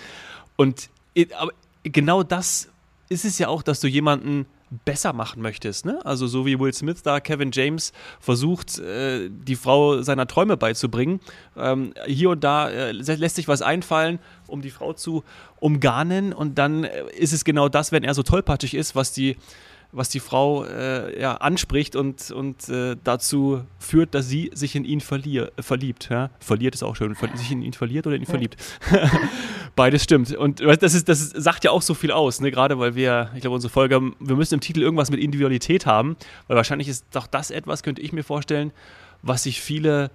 Und 0.57 0.91
aber 1.37 1.53
genau 1.83 2.23
das 2.23 2.69
ist 3.09 3.25
es 3.25 3.39
ja 3.39 3.49
auch, 3.49 3.63
dass 3.63 3.81
du 3.81 3.89
jemanden 3.89 4.47
besser 4.85 5.13
machen 5.13 5.43
möchtest. 5.43 5.85
Ne? 5.85 5.99
Also 6.05 6.27
so 6.27 6.47
wie 6.47 6.59
Will 6.59 6.73
Smith 6.73 7.03
da 7.03 7.21
Kevin 7.21 7.51
James 7.53 7.93
versucht, 8.21 8.79
äh, 8.79 9.29
die 9.29 9.57
Frau 9.57 10.03
seiner 10.03 10.27
Träume 10.27 10.57
beizubringen. 10.57 11.21
Ähm, 11.57 11.93
hier 12.07 12.31
und 12.31 12.45
da 12.45 12.69
äh, 12.71 12.93
lässt 12.93 13.37
sich 13.37 13.49
was 13.49 13.63
einfallen, 13.63 14.21
um 14.47 14.63
die 14.63 14.71
Frau 14.71 14.93
zu 14.93 15.25
umgarnen 15.59 16.33
und 16.33 16.57
dann 16.59 16.85
äh, 16.85 17.05
ist 17.17 17.33
es 17.33 17.45
genau 17.45 17.69
das, 17.69 17.93
wenn 17.93 18.05
er 18.05 18.15
so 18.15 18.23
tollpatschig 18.23 18.75
ist, 18.75 18.95
was 18.95 19.13
die 19.13 19.37
was 19.93 20.09
die 20.09 20.21
Frau 20.21 20.65
äh, 20.65 21.21
ja, 21.21 21.37
anspricht 21.37 21.97
und, 21.97 22.31
und 22.31 22.69
äh, 22.69 22.97
dazu 23.03 23.63
führt, 23.79 24.15
dass 24.15 24.29
sie 24.29 24.51
sich 24.55 24.77
in 24.77 24.85
ihn 24.85 25.01
verlier, 25.01 25.51
verliebt. 25.59 26.09
Ja? 26.11 26.31
Verliert 26.39 26.75
ist 26.75 26.83
auch 26.83 26.95
schön. 26.97 27.17
sich 27.35 27.51
in 27.51 27.63
ihn 27.63 27.73
verliert 27.73 28.07
oder 28.07 28.17
in 28.17 28.23
ihn 28.23 28.27
ja. 28.27 28.31
verliebt. 28.31 28.57
Beides 29.77 30.03
stimmt. 30.05 30.35
Und 30.35 30.61
das, 30.61 30.95
ist, 30.95 31.09
das 31.09 31.31
sagt 31.31 31.65
ja 31.65 31.71
auch 31.71 31.83
so 31.83 31.95
viel 31.95 32.11
aus, 32.11 32.41
ne? 32.41 32.51
gerade 32.51 32.79
weil 32.79 32.95
wir, 32.95 33.31
ich 33.35 33.41
glaube, 33.41 33.55
unsere 33.55 33.73
Folge, 33.73 34.01
wir 34.19 34.37
müssen 34.37 34.55
im 34.55 34.61
Titel 34.61 34.83
irgendwas 34.83 35.11
mit 35.11 35.21
Individualität 35.21 35.87
haben, 35.87 36.17
weil 36.49 36.57
wahrscheinlich 36.57 36.89
ist 36.89 37.07
doch 37.13 37.27
das 37.27 37.51
etwas, 37.51 37.83
könnte 37.83 38.03
ich 38.03 38.13
mir 38.13 38.25
vorstellen, 38.25 38.73
was 39.23 39.43
sich 39.43 39.61
viele 39.61 40.11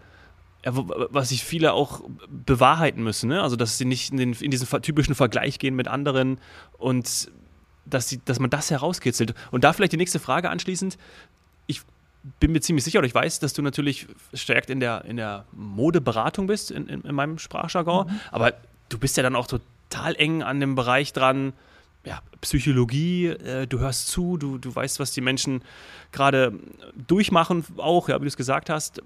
was 0.68 1.30
sich 1.30 1.44
viele 1.44 1.74
auch 1.74 2.02
bewahrheiten 2.28 3.04
müssen. 3.04 3.30
Ne? 3.30 3.42
Also, 3.42 3.56
dass 3.56 3.78
sie 3.78 3.86
nicht 3.86 4.12
in, 4.12 4.18
den, 4.18 4.34
in 4.34 4.50
diesen 4.50 4.68
typischen 4.82 5.14
Vergleich 5.14 5.60
gehen 5.60 5.76
mit 5.76 5.88
anderen 5.88 6.40
und 6.80 7.30
dass, 7.86 8.10
sie, 8.10 8.20
dass 8.26 8.40
man 8.40 8.50
das 8.50 8.72
herauskitzelt. 8.72 9.36
Und 9.52 9.64
da 9.64 9.74
vielleicht 9.74 9.94
die 9.94 9.98
nächste 9.98 10.20
Frage 10.20 10.50
anschließend. 10.50 10.98
Ich 11.68 11.82
bin 12.40 12.52
mir 12.52 12.62
ziemlich 12.62 12.84
sicher 12.84 12.98
oder 12.98 13.08
ich 13.08 13.14
weiß, 13.14 13.40
dass 13.40 13.54
du 13.54 13.62
natürlich 13.62 14.08
stärkt 14.34 14.72
in 14.72 14.80
der, 14.80 15.06
in 15.06 15.18
der 15.18 15.46
Modeberatung 15.52 16.48
bist, 16.48 16.72
in, 16.72 16.88
in, 16.88 17.02
in 17.02 17.14
meinem 17.14 17.38
Sprachjargon, 17.38 18.08
mhm. 18.08 18.20
aber 18.32 18.54
du 18.96 19.00
bist 19.00 19.18
ja 19.18 19.24
dann 19.24 19.36
auch 19.36 19.48
total 19.48 20.16
eng 20.16 20.42
an 20.42 20.60
dem 20.60 20.76
Bereich 20.76 21.14
dran, 21.14 21.54
ja, 22.06 22.20
Psychologie, 22.42 23.28
äh, 23.28 23.68
du 23.68 23.80
hörst 23.80 24.08
zu, 24.08 24.38
du, 24.38 24.58
du 24.58 24.74
weißt, 24.74 25.00
was 25.00 25.12
die 25.12 25.22
Menschen 25.22 25.64
gerade 26.12 26.54
durchmachen, 27.08 27.66
auch, 27.78 28.10
ja, 28.10 28.16
wie 28.18 28.22
du 28.22 28.28
es 28.28 28.38
gesagt 28.38 28.70
hast. 28.70 29.02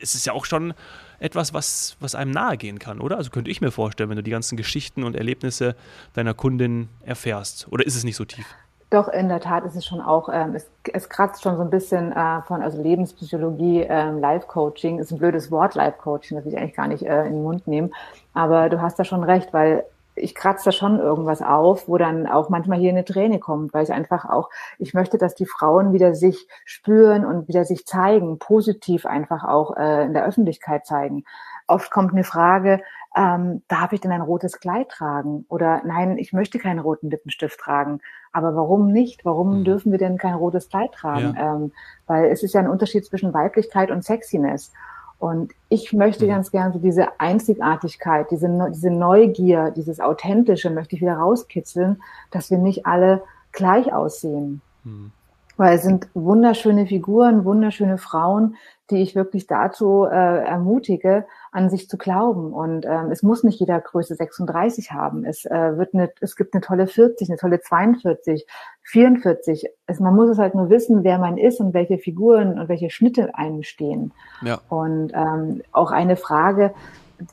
Es 0.00 0.14
ist 0.14 0.26
ja 0.26 0.32
auch 0.32 0.46
schon 0.46 0.72
etwas, 1.18 1.52
was, 1.52 1.96
was 2.00 2.14
einem 2.14 2.30
nahe 2.30 2.56
gehen 2.56 2.78
kann, 2.78 3.00
oder? 3.00 3.18
Also 3.18 3.30
könnte 3.30 3.50
ich 3.50 3.60
mir 3.60 3.70
vorstellen, 3.70 4.08
wenn 4.08 4.16
du 4.16 4.22
die 4.22 4.30
ganzen 4.30 4.56
Geschichten 4.56 5.04
und 5.04 5.16
Erlebnisse 5.16 5.76
deiner 6.14 6.32
Kundin 6.32 6.88
erfährst. 7.04 7.68
Oder 7.70 7.84
ist 7.84 7.96
es 7.96 8.04
nicht 8.04 8.16
so 8.16 8.24
tief? 8.24 8.46
Doch, 8.88 9.06
in 9.06 9.28
der 9.28 9.40
Tat 9.40 9.64
ist 9.64 9.76
es 9.76 9.84
schon 9.86 10.00
auch, 10.00 10.28
ähm, 10.32 10.54
es, 10.54 10.68
es 10.92 11.08
kratzt 11.08 11.42
schon 11.42 11.56
so 11.56 11.62
ein 11.62 11.70
bisschen 11.70 12.10
äh, 12.10 12.42
von, 12.42 12.62
also 12.62 12.82
Lebenspsychologie, 12.82 13.82
ähm, 13.82 14.18
Life-Coaching, 14.18 14.98
ist 14.98 15.12
ein 15.12 15.18
blödes 15.18 15.50
Wort, 15.50 15.76
Life-Coaching, 15.76 16.36
das 16.36 16.44
will 16.44 16.54
ich 16.54 16.58
eigentlich 16.58 16.74
gar 16.74 16.88
nicht 16.88 17.04
äh, 17.04 17.26
in 17.26 17.34
den 17.34 17.42
Mund 17.42 17.68
nehmen. 17.68 17.92
Aber 18.34 18.68
du 18.68 18.80
hast 18.80 18.98
da 18.98 19.04
schon 19.04 19.24
recht, 19.24 19.52
weil 19.52 19.84
ich 20.14 20.34
kratze 20.34 20.66
da 20.66 20.72
schon 20.72 20.98
irgendwas 20.98 21.42
auf, 21.42 21.88
wo 21.88 21.96
dann 21.96 22.26
auch 22.26 22.48
manchmal 22.48 22.78
hier 22.78 22.90
eine 22.90 23.04
Träne 23.04 23.38
kommt, 23.38 23.72
weil 23.72 23.84
ich 23.84 23.92
einfach 23.92 24.24
auch, 24.24 24.50
ich 24.78 24.94
möchte, 24.94 25.18
dass 25.18 25.34
die 25.34 25.46
Frauen 25.46 25.92
wieder 25.92 26.14
sich 26.14 26.46
spüren 26.64 27.24
und 27.24 27.48
wieder 27.48 27.64
sich 27.64 27.86
zeigen, 27.86 28.38
positiv 28.38 29.06
einfach 29.06 29.44
auch 29.44 29.76
äh, 29.76 30.04
in 30.04 30.12
der 30.12 30.26
Öffentlichkeit 30.26 30.86
zeigen. 30.86 31.24
Oft 31.66 31.90
kommt 31.90 32.12
eine 32.12 32.24
Frage, 32.24 32.82
ähm, 33.16 33.62
darf 33.68 33.92
ich 33.92 34.00
denn 34.00 34.12
ein 34.12 34.20
rotes 34.20 34.60
Kleid 34.60 34.88
tragen? 34.88 35.44
Oder 35.48 35.82
nein, 35.84 36.18
ich 36.18 36.32
möchte 36.32 36.58
keinen 36.58 36.78
roten 36.78 37.10
Lippenstift 37.10 37.58
tragen. 37.58 38.00
Aber 38.32 38.54
warum 38.54 38.92
nicht? 38.92 39.24
Warum 39.24 39.60
mhm. 39.60 39.64
dürfen 39.64 39.90
wir 39.90 39.98
denn 39.98 40.16
kein 40.16 40.34
rotes 40.34 40.68
Kleid 40.68 40.92
tragen? 40.92 41.34
Ja. 41.36 41.56
Ähm, 41.56 41.72
weil 42.06 42.26
es 42.26 42.42
ist 42.42 42.54
ja 42.54 42.60
ein 42.60 42.68
Unterschied 42.68 43.04
zwischen 43.04 43.34
Weiblichkeit 43.34 43.90
und 43.90 44.04
Sexiness. 44.04 44.72
Und 45.20 45.52
ich 45.68 45.92
möchte 45.92 46.24
mhm. 46.24 46.30
ganz 46.30 46.50
gerne 46.50 46.72
so 46.72 46.78
diese 46.78 47.20
Einzigartigkeit, 47.20 48.30
diese, 48.30 48.48
diese 48.72 48.90
Neugier, 48.90 49.70
dieses 49.70 50.00
Authentische 50.00 50.70
möchte 50.70 50.96
ich 50.96 51.02
wieder 51.02 51.16
rauskitzeln, 51.16 52.02
dass 52.30 52.50
wir 52.50 52.56
nicht 52.56 52.86
alle 52.86 53.22
gleich 53.52 53.92
aussehen. 53.92 54.62
Mhm. 54.82 55.12
Weil 55.60 55.76
es 55.76 55.82
sind 55.82 56.08
wunderschöne 56.14 56.86
Figuren, 56.86 57.44
wunderschöne 57.44 57.98
Frauen, 57.98 58.56
die 58.88 59.02
ich 59.02 59.14
wirklich 59.14 59.46
dazu 59.46 60.06
äh, 60.10 60.42
ermutige, 60.42 61.26
an 61.52 61.68
sich 61.68 61.86
zu 61.86 61.98
glauben. 61.98 62.54
Und 62.54 62.86
ähm, 62.86 63.10
es 63.10 63.22
muss 63.22 63.44
nicht 63.44 63.60
jeder 63.60 63.78
Größe 63.78 64.14
36 64.14 64.90
haben. 64.90 65.26
Es 65.26 65.44
äh, 65.44 65.76
wird 65.76 65.92
eine, 65.92 66.10
es 66.22 66.34
gibt 66.34 66.54
eine 66.54 66.62
tolle 66.62 66.86
40, 66.86 67.28
eine 67.28 67.36
tolle 67.36 67.60
42, 67.60 68.46
44. 68.84 69.66
Es, 69.86 70.00
man 70.00 70.16
muss 70.16 70.30
es 70.30 70.38
halt 70.38 70.54
nur 70.54 70.70
wissen, 70.70 71.04
wer 71.04 71.18
man 71.18 71.36
ist 71.36 71.60
und 71.60 71.74
welche 71.74 71.98
Figuren 71.98 72.58
und 72.58 72.70
welche 72.70 72.88
Schnitte 72.88 73.34
einem 73.34 73.62
stehen. 73.62 74.12
Ja. 74.40 74.62
Und 74.70 75.12
ähm, 75.12 75.60
auch 75.72 75.90
eine 75.90 76.16
Frage, 76.16 76.72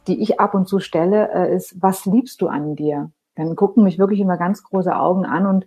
die 0.07 0.21
ich 0.21 0.41
ab 0.41 0.53
und 0.53 0.67
zu 0.67 0.79
stelle, 0.81 1.31
äh, 1.33 1.55
ist, 1.55 1.81
was 1.81 2.05
liebst 2.05 2.41
du 2.41 2.49
an 2.49 2.75
dir? 2.75 3.09
Dann 3.35 3.55
gucken 3.55 3.85
mich 3.85 3.99
wirklich 3.99 4.19
immer 4.19 4.35
ganz 4.35 4.63
große 4.63 4.93
Augen 4.93 5.25
an 5.25 5.45
und 5.45 5.65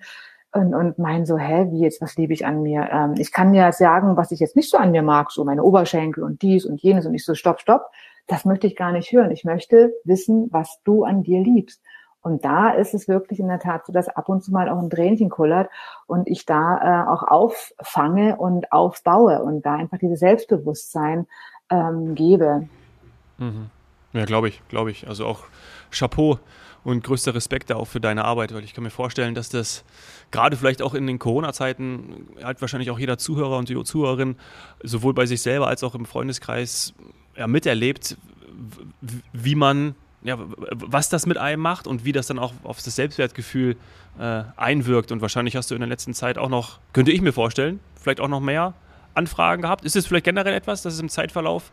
und, 0.52 0.74
und 0.74 0.98
meinen 0.98 1.26
so, 1.26 1.38
hä, 1.38 1.68
wie 1.70 1.80
jetzt, 1.80 2.00
was 2.00 2.16
liebe 2.16 2.32
ich 2.32 2.44
an 2.44 2.62
mir? 2.62 2.88
Ähm, 2.90 3.14
ich 3.18 3.32
kann 3.32 3.54
ja 3.54 3.72
sagen, 3.72 4.16
was 4.16 4.32
ich 4.32 4.40
jetzt 4.40 4.56
nicht 4.56 4.70
so 4.70 4.78
an 4.78 4.90
mir 4.90 5.02
mag, 5.02 5.30
so 5.30 5.44
meine 5.44 5.62
Oberschenkel 5.62 6.24
und 6.24 6.42
dies 6.42 6.64
und 6.64 6.82
jenes 6.82 7.06
und 7.06 7.14
ich 7.14 7.24
so, 7.24 7.34
stopp, 7.34 7.60
stopp, 7.60 7.90
das 8.26 8.44
möchte 8.44 8.66
ich 8.66 8.76
gar 8.76 8.92
nicht 8.92 9.12
hören. 9.12 9.30
Ich 9.30 9.44
möchte 9.44 9.92
wissen, 10.04 10.48
was 10.50 10.80
du 10.84 11.04
an 11.04 11.22
dir 11.22 11.40
liebst. 11.40 11.80
Und 12.22 12.44
da 12.44 12.70
ist 12.70 12.94
es 12.94 13.08
wirklich 13.08 13.40
in 13.40 13.48
der 13.48 13.60
Tat 13.60 13.86
so, 13.86 13.92
dass 13.92 14.08
ab 14.08 14.28
und 14.28 14.42
zu 14.42 14.52
mal 14.52 14.68
auch 14.68 14.78
ein 14.78 14.90
Tränchen 14.90 15.30
kullert 15.30 15.70
und 16.06 16.28
ich 16.28 16.44
da 16.44 17.04
äh, 17.06 17.08
auch 17.08 17.22
auffange 17.22 18.36
und 18.36 18.72
aufbaue 18.72 19.42
und 19.42 19.64
da 19.64 19.74
einfach 19.74 19.98
dieses 19.98 20.20
Selbstbewusstsein 20.20 21.26
ähm, 21.70 22.14
gebe. 22.14 22.68
Mhm. 23.38 23.70
Ja, 24.12 24.24
glaube 24.26 24.48
ich, 24.48 24.62
glaube 24.68 24.90
ich. 24.90 25.08
Also 25.08 25.24
auch 25.24 25.44
Chapeau 25.90 26.38
und 26.84 27.04
größter 27.04 27.34
Respekt 27.34 27.70
da 27.70 27.76
auch 27.76 27.86
für 27.86 28.00
deine 28.00 28.24
Arbeit, 28.24 28.54
weil 28.54 28.64
ich 28.64 28.74
kann 28.74 28.84
mir 28.84 28.90
vorstellen, 28.90 29.34
dass 29.34 29.48
das 29.48 29.84
gerade 30.30 30.56
vielleicht 30.56 30.82
auch 30.82 30.94
in 30.94 31.06
den 31.06 31.18
Corona-Zeiten 31.18 32.28
hat 32.42 32.60
wahrscheinlich 32.60 32.90
auch 32.90 32.98
jeder 32.98 33.18
Zuhörer 33.18 33.58
und 33.58 33.68
die 33.68 33.82
Zuhörerin 33.82 34.36
sowohl 34.82 35.14
bei 35.14 35.26
sich 35.26 35.42
selber 35.42 35.66
als 35.66 35.84
auch 35.84 35.94
im 35.94 36.06
Freundeskreis 36.06 36.94
ja, 37.36 37.46
miterlebt, 37.46 38.16
wie 39.32 39.54
man, 39.54 39.94
ja, 40.22 40.38
was 40.72 41.08
das 41.08 41.26
mit 41.26 41.38
einem 41.38 41.62
macht 41.62 41.86
und 41.86 42.04
wie 42.04 42.12
das 42.12 42.26
dann 42.26 42.38
auch 42.38 42.52
auf 42.62 42.82
das 42.82 42.96
Selbstwertgefühl 42.96 43.76
äh, 44.18 44.42
einwirkt. 44.56 45.12
Und 45.12 45.20
wahrscheinlich 45.20 45.56
hast 45.56 45.70
du 45.70 45.74
in 45.74 45.80
der 45.80 45.88
letzten 45.88 46.14
Zeit 46.14 46.38
auch 46.38 46.48
noch, 46.48 46.78
könnte 46.92 47.12
ich 47.12 47.20
mir 47.20 47.32
vorstellen, 47.32 47.80
vielleicht 47.94 48.20
auch 48.20 48.28
noch 48.28 48.40
mehr 48.40 48.74
Anfragen 49.14 49.62
gehabt. 49.62 49.84
Ist 49.84 49.96
es 49.96 50.06
vielleicht 50.06 50.24
generell 50.24 50.54
etwas, 50.54 50.82
das 50.82 50.94
es 50.94 51.00
im 51.00 51.08
Zeitverlauf 51.08 51.72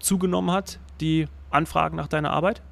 zugenommen 0.00 0.50
hat, 0.50 0.78
die 1.00 1.26
Anfragen 1.50 1.96
nach 1.96 2.08
deiner 2.08 2.30
Arbeit? 2.30 2.62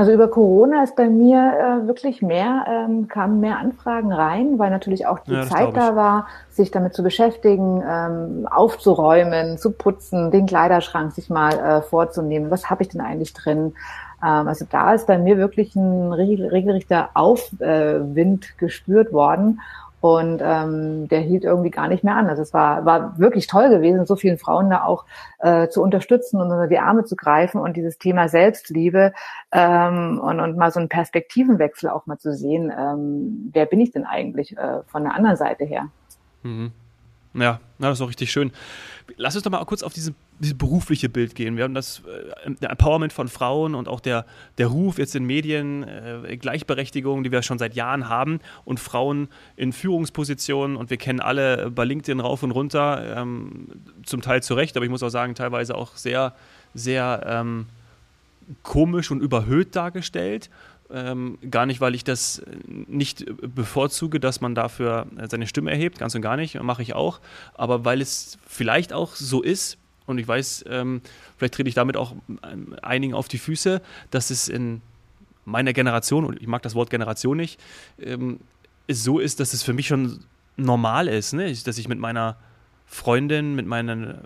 Also 0.00 0.12
über 0.12 0.28
Corona 0.28 0.82
ist 0.82 0.96
bei 0.96 1.10
mir 1.10 1.36
äh, 1.36 1.86
wirklich 1.86 2.22
mehr, 2.22 2.64
ähm, 2.66 3.06
kamen 3.06 3.38
mehr 3.38 3.58
Anfragen 3.58 4.10
rein, 4.10 4.58
weil 4.58 4.70
natürlich 4.70 5.06
auch 5.06 5.18
die 5.18 5.34
ja, 5.34 5.42
Zeit 5.42 5.76
da 5.76 5.94
war, 5.94 6.26
sich 6.48 6.70
damit 6.70 6.94
zu 6.94 7.02
beschäftigen, 7.02 7.84
ähm, 7.86 8.48
aufzuräumen, 8.50 9.58
zu 9.58 9.72
putzen, 9.72 10.30
den 10.30 10.46
Kleiderschrank 10.46 11.12
sich 11.12 11.28
mal 11.28 11.52
äh, 11.52 11.82
vorzunehmen. 11.82 12.50
Was 12.50 12.70
habe 12.70 12.82
ich 12.82 12.88
denn 12.88 13.02
eigentlich 13.02 13.34
drin? 13.34 13.74
Ähm, 14.22 14.48
also 14.48 14.66
da 14.68 14.94
ist 14.94 15.06
bei 15.06 15.18
mir 15.18 15.38
wirklich 15.38 15.74
ein 15.76 16.12
regelrechter 16.12 17.10
Aufwind 17.14 18.44
äh, 18.44 18.58
gespürt 18.58 19.12
worden. 19.12 19.60
Und 20.00 20.40
ähm, 20.42 21.08
der 21.08 21.20
hielt 21.20 21.44
irgendwie 21.44 21.70
gar 21.70 21.86
nicht 21.86 22.02
mehr 22.02 22.16
an. 22.16 22.30
Also 22.30 22.40
es 22.40 22.54
war, 22.54 22.86
war 22.86 23.18
wirklich 23.18 23.46
toll 23.46 23.68
gewesen, 23.68 24.06
so 24.06 24.16
vielen 24.16 24.38
Frauen 24.38 24.70
da 24.70 24.84
auch 24.84 25.04
äh, 25.40 25.68
zu 25.68 25.82
unterstützen 25.82 26.40
und 26.40 26.50
unter 26.50 26.68
die 26.68 26.78
Arme 26.78 27.04
zu 27.04 27.16
greifen 27.16 27.60
und 27.60 27.76
dieses 27.76 27.98
Thema 27.98 28.28
Selbstliebe 28.28 29.12
ähm, 29.52 30.18
und, 30.18 30.40
und 30.40 30.56
mal 30.56 30.70
so 30.70 30.80
einen 30.80 30.88
Perspektivenwechsel 30.88 31.90
auch 31.90 32.06
mal 32.06 32.16
zu 32.16 32.32
sehen. 32.34 32.72
Ähm, 32.76 33.50
wer 33.52 33.66
bin 33.66 33.80
ich 33.80 33.92
denn 33.92 34.06
eigentlich 34.06 34.56
äh, 34.56 34.82
von 34.86 35.04
der 35.04 35.14
anderen 35.14 35.36
Seite 35.36 35.64
her? 35.64 35.88
Mhm. 36.44 36.72
Ja, 37.34 37.60
das 37.78 37.98
ist 37.98 38.02
auch 38.02 38.08
richtig 38.08 38.32
schön. 38.32 38.50
Lass 39.16 39.34
uns 39.34 39.44
doch 39.44 39.50
mal 39.50 39.64
kurz 39.64 39.82
auf 39.82 39.92
diese, 39.92 40.14
diese 40.40 40.54
berufliche 40.54 41.08
Bild 41.08 41.34
gehen. 41.34 41.56
Wir 41.56 41.64
haben 41.64 41.74
das 41.74 42.00
äh, 42.00 42.50
der 42.60 42.70
Empowerment 42.70 43.12
von 43.12 43.28
Frauen 43.28 43.74
und 43.74 43.88
auch 43.88 44.00
der, 44.00 44.26
der 44.58 44.66
Ruf 44.66 44.98
jetzt 44.98 45.14
in 45.14 45.24
Medien, 45.24 45.84
äh, 45.84 46.36
Gleichberechtigung, 46.36 47.22
die 47.22 47.30
wir 47.30 47.42
schon 47.42 47.58
seit 47.58 47.74
Jahren 47.74 48.08
haben 48.08 48.40
und 48.64 48.80
Frauen 48.80 49.28
in 49.56 49.72
Führungspositionen 49.72 50.76
und 50.76 50.90
wir 50.90 50.96
kennen 50.96 51.20
alle 51.20 51.70
bei 51.70 51.84
LinkedIn 51.84 52.20
rauf 52.20 52.42
und 52.42 52.50
runter, 52.50 53.16
ähm, 53.16 53.68
zum 54.04 54.22
Teil 54.22 54.42
zu 54.42 54.54
Recht, 54.54 54.76
aber 54.76 54.84
ich 54.84 54.90
muss 54.90 55.02
auch 55.02 55.08
sagen, 55.08 55.34
teilweise 55.34 55.76
auch 55.76 55.96
sehr, 55.96 56.34
sehr 56.74 57.22
ähm, 57.26 57.66
komisch 58.62 59.10
und 59.10 59.20
überhöht 59.20 59.76
dargestellt. 59.76 60.50
Ähm, 60.92 61.38
gar 61.50 61.66
nicht, 61.66 61.80
weil 61.80 61.94
ich 61.94 62.02
das 62.02 62.42
nicht 62.66 63.24
bevorzuge, 63.54 64.18
dass 64.18 64.40
man 64.40 64.54
dafür 64.54 65.06
seine 65.28 65.46
Stimme 65.46 65.70
erhebt, 65.70 65.98
ganz 65.98 66.14
und 66.14 66.22
gar 66.22 66.36
nicht, 66.36 66.60
mache 66.60 66.82
ich 66.82 66.94
auch, 66.94 67.20
aber 67.54 67.84
weil 67.84 68.00
es 68.00 68.38
vielleicht 68.46 68.92
auch 68.92 69.14
so 69.14 69.42
ist, 69.42 69.78
und 70.06 70.18
ich 70.18 70.26
weiß, 70.26 70.64
ähm, 70.68 71.00
vielleicht 71.36 71.54
trete 71.54 71.68
ich 71.68 71.76
damit 71.76 71.96
auch 71.96 72.14
ähm, 72.42 72.74
einigen 72.82 73.14
auf 73.14 73.28
die 73.28 73.38
Füße, 73.38 73.80
dass 74.10 74.30
es 74.30 74.48
in 74.48 74.82
meiner 75.44 75.72
Generation, 75.72 76.24
und 76.24 76.40
ich 76.40 76.48
mag 76.48 76.62
das 76.62 76.74
Wort 76.74 76.90
Generation 76.90 77.36
nicht, 77.36 77.60
ähm, 78.00 78.40
so 78.88 79.20
ist, 79.20 79.38
dass 79.38 79.52
es 79.52 79.62
für 79.62 79.72
mich 79.72 79.86
schon 79.86 80.24
normal 80.56 81.06
ist, 81.06 81.32
ne? 81.32 81.52
dass 81.64 81.78
ich 81.78 81.88
mit 81.88 81.98
meiner 81.98 82.36
Freundin, 82.86 83.54
mit 83.54 83.66
meinen 83.66 84.18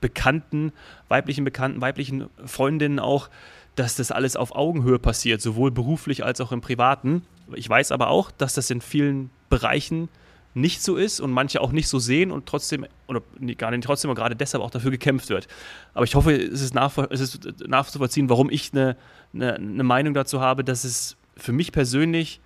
Bekannten, 0.00 0.72
weiblichen 1.08 1.44
Bekannten, 1.44 1.80
weiblichen 1.80 2.28
Freundinnen 2.44 2.98
auch 2.98 3.28
dass 3.76 3.94
das 3.94 4.10
alles 4.10 4.36
auf 4.36 4.54
Augenhöhe 4.54 4.98
passiert, 4.98 5.40
sowohl 5.40 5.70
beruflich 5.70 6.24
als 6.24 6.40
auch 6.40 6.50
im 6.50 6.60
Privaten. 6.60 7.22
Ich 7.54 7.68
weiß 7.68 7.92
aber 7.92 8.08
auch, 8.08 8.30
dass 8.30 8.54
das 8.54 8.70
in 8.70 8.80
vielen 8.80 9.30
Bereichen 9.48 10.08
nicht 10.54 10.82
so 10.82 10.96
ist 10.96 11.20
und 11.20 11.30
manche 11.30 11.60
auch 11.60 11.70
nicht 11.70 11.86
so 11.86 11.98
sehen 11.98 12.30
und 12.30 12.46
trotzdem, 12.46 12.86
oder 13.06 13.20
gar 13.58 13.70
nicht 13.70 13.84
trotzdem, 13.84 14.10
aber 14.10 14.18
gerade 14.18 14.34
deshalb 14.34 14.64
auch 14.64 14.70
dafür 14.70 14.90
gekämpft 14.90 15.28
wird. 15.28 15.46
Aber 15.92 16.04
ich 16.04 16.14
hoffe, 16.14 16.32
es 16.32 16.62
ist, 16.62 16.74
nachvoll 16.74 17.08
es 17.10 17.20
ist 17.20 17.68
nachzuvollziehen, 17.68 18.30
warum 18.30 18.48
ich 18.48 18.72
eine, 18.72 18.96
eine, 19.34 19.56
eine 19.56 19.84
Meinung 19.84 20.14
dazu 20.14 20.40
habe, 20.40 20.64
dass 20.64 20.84
es 20.84 21.16
für 21.36 21.52
mich 21.52 21.72
persönlich 21.72 22.40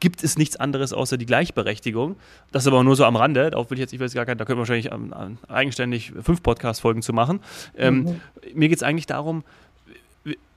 gibt 0.00 0.22
es 0.22 0.38
nichts 0.38 0.56
anderes 0.56 0.92
außer 0.92 1.16
die 1.16 1.26
Gleichberechtigung. 1.26 2.16
Das 2.52 2.66
aber 2.66 2.82
nur 2.84 2.96
so 2.96 3.04
am 3.04 3.16
Rande. 3.16 3.50
Darauf 3.50 3.70
will 3.70 3.78
ich 3.78 3.80
jetzt, 3.80 3.92
ich 3.92 4.00
weiß 4.00 4.14
gar 4.14 4.26
keinen, 4.26 4.38
da 4.38 4.44
können 4.44 4.58
wir 4.58 4.68
wahrscheinlich 4.68 4.92
ähm, 4.92 5.38
eigenständig 5.48 6.12
fünf 6.22 6.42
Podcast-Folgen 6.42 7.02
zu 7.02 7.12
machen. 7.12 7.40
Ähm, 7.76 8.02
mhm. 8.02 8.20
Mir 8.54 8.68
geht 8.68 8.78
es 8.78 8.82
eigentlich 8.82 9.06
darum, 9.06 9.44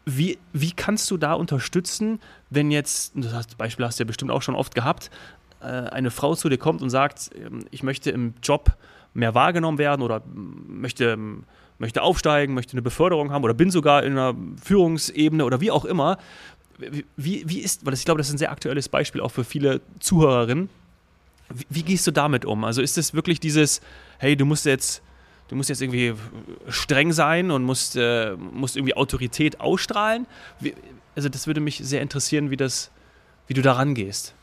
wie, 0.06 0.40
wie 0.54 0.72
kannst 0.72 1.10
du 1.12 1.18
da 1.18 1.34
unterstützen, 1.34 2.20
wenn 2.50 2.72
jetzt, 2.72 3.14
das 3.16 3.48
Beispiel 3.56 3.86
hast 3.86 4.00
du 4.00 4.04
ja 4.04 4.08
bestimmt 4.08 4.32
auch 4.32 4.42
schon 4.42 4.56
oft 4.56 4.74
gehabt, 4.76 5.12
äh, 5.62 5.66
eine 5.66 6.12
Frau 6.12 6.36
zu 6.36 6.50
dir 6.50 6.58
kommt 6.58 6.82
und 6.82 6.90
sagt, 6.90 7.30
ähm, 7.36 7.66
ich 7.72 7.84
möchte 7.84 8.12
im 8.12 8.34
Job 8.42 8.76
mehr 9.14 9.36
wahrgenommen 9.36 9.78
werden 9.78 10.02
oder 10.02 10.24
möchte, 10.26 11.12
ähm, 11.12 11.44
möchte 11.78 12.02
aufsteigen, 12.02 12.54
möchte 12.54 12.74
eine 12.74 12.82
Beförderung 12.82 13.32
haben 13.32 13.44
oder 13.44 13.54
bin 13.54 13.70
sogar 13.70 14.04
in 14.04 14.14
einer 14.14 14.36
Führungsebene 14.62 15.46
oder 15.46 15.62
wie 15.62 15.72
auch 15.72 15.86
immer. 15.86 16.18
Wie, 17.16 17.48
wie 17.48 17.60
ist, 17.60 17.86
weil 17.86 17.94
ich 17.94 18.06
glaube, 18.06 18.18
das 18.18 18.30
ist 18.30 18.34
ein 18.34 18.40
sehr 18.40 18.52
aktuelles 18.52 18.90
Beispiel 18.90 19.22
auch 19.22 19.32
für 19.32 19.44
viele 19.44 19.82
Zuhörerinnen. 20.00 20.70
Wie, 21.54 21.66
wie 21.70 21.84
gehst 21.84 22.08
du 22.08 22.12
damit 22.12 22.44
um? 22.44 22.64
Also 22.64 22.82
ist 22.82 22.98
es 22.98 23.14
wirklich 23.14 23.40
dieses, 23.40 23.82
hey, 24.18 24.36
du 24.36 24.46
musst 24.46 24.66
jetzt 24.66 25.04
du 25.52 25.58
musst 25.58 25.70
jetzt 25.70 25.82
irgendwie 25.82 26.14
streng 26.70 27.12
sein 27.12 27.52
und 27.52 27.64
musst, 27.64 27.98
äh, 27.98 28.36
musst 28.38 28.78
irgendwie 28.78 28.96
Autorität 28.96 29.60
ausstrahlen. 29.60 30.26
Wie, 30.62 30.74
also 31.14 31.28
das 31.28 31.46
würde 31.46 31.60
mich 31.60 31.82
sehr 31.84 32.02
interessieren, 32.02 32.50
wie, 32.52 32.58
das, 32.58 32.90
wie 33.48 33.54
du 33.54 33.62
daran 33.62 33.94
gehst. 33.94 34.34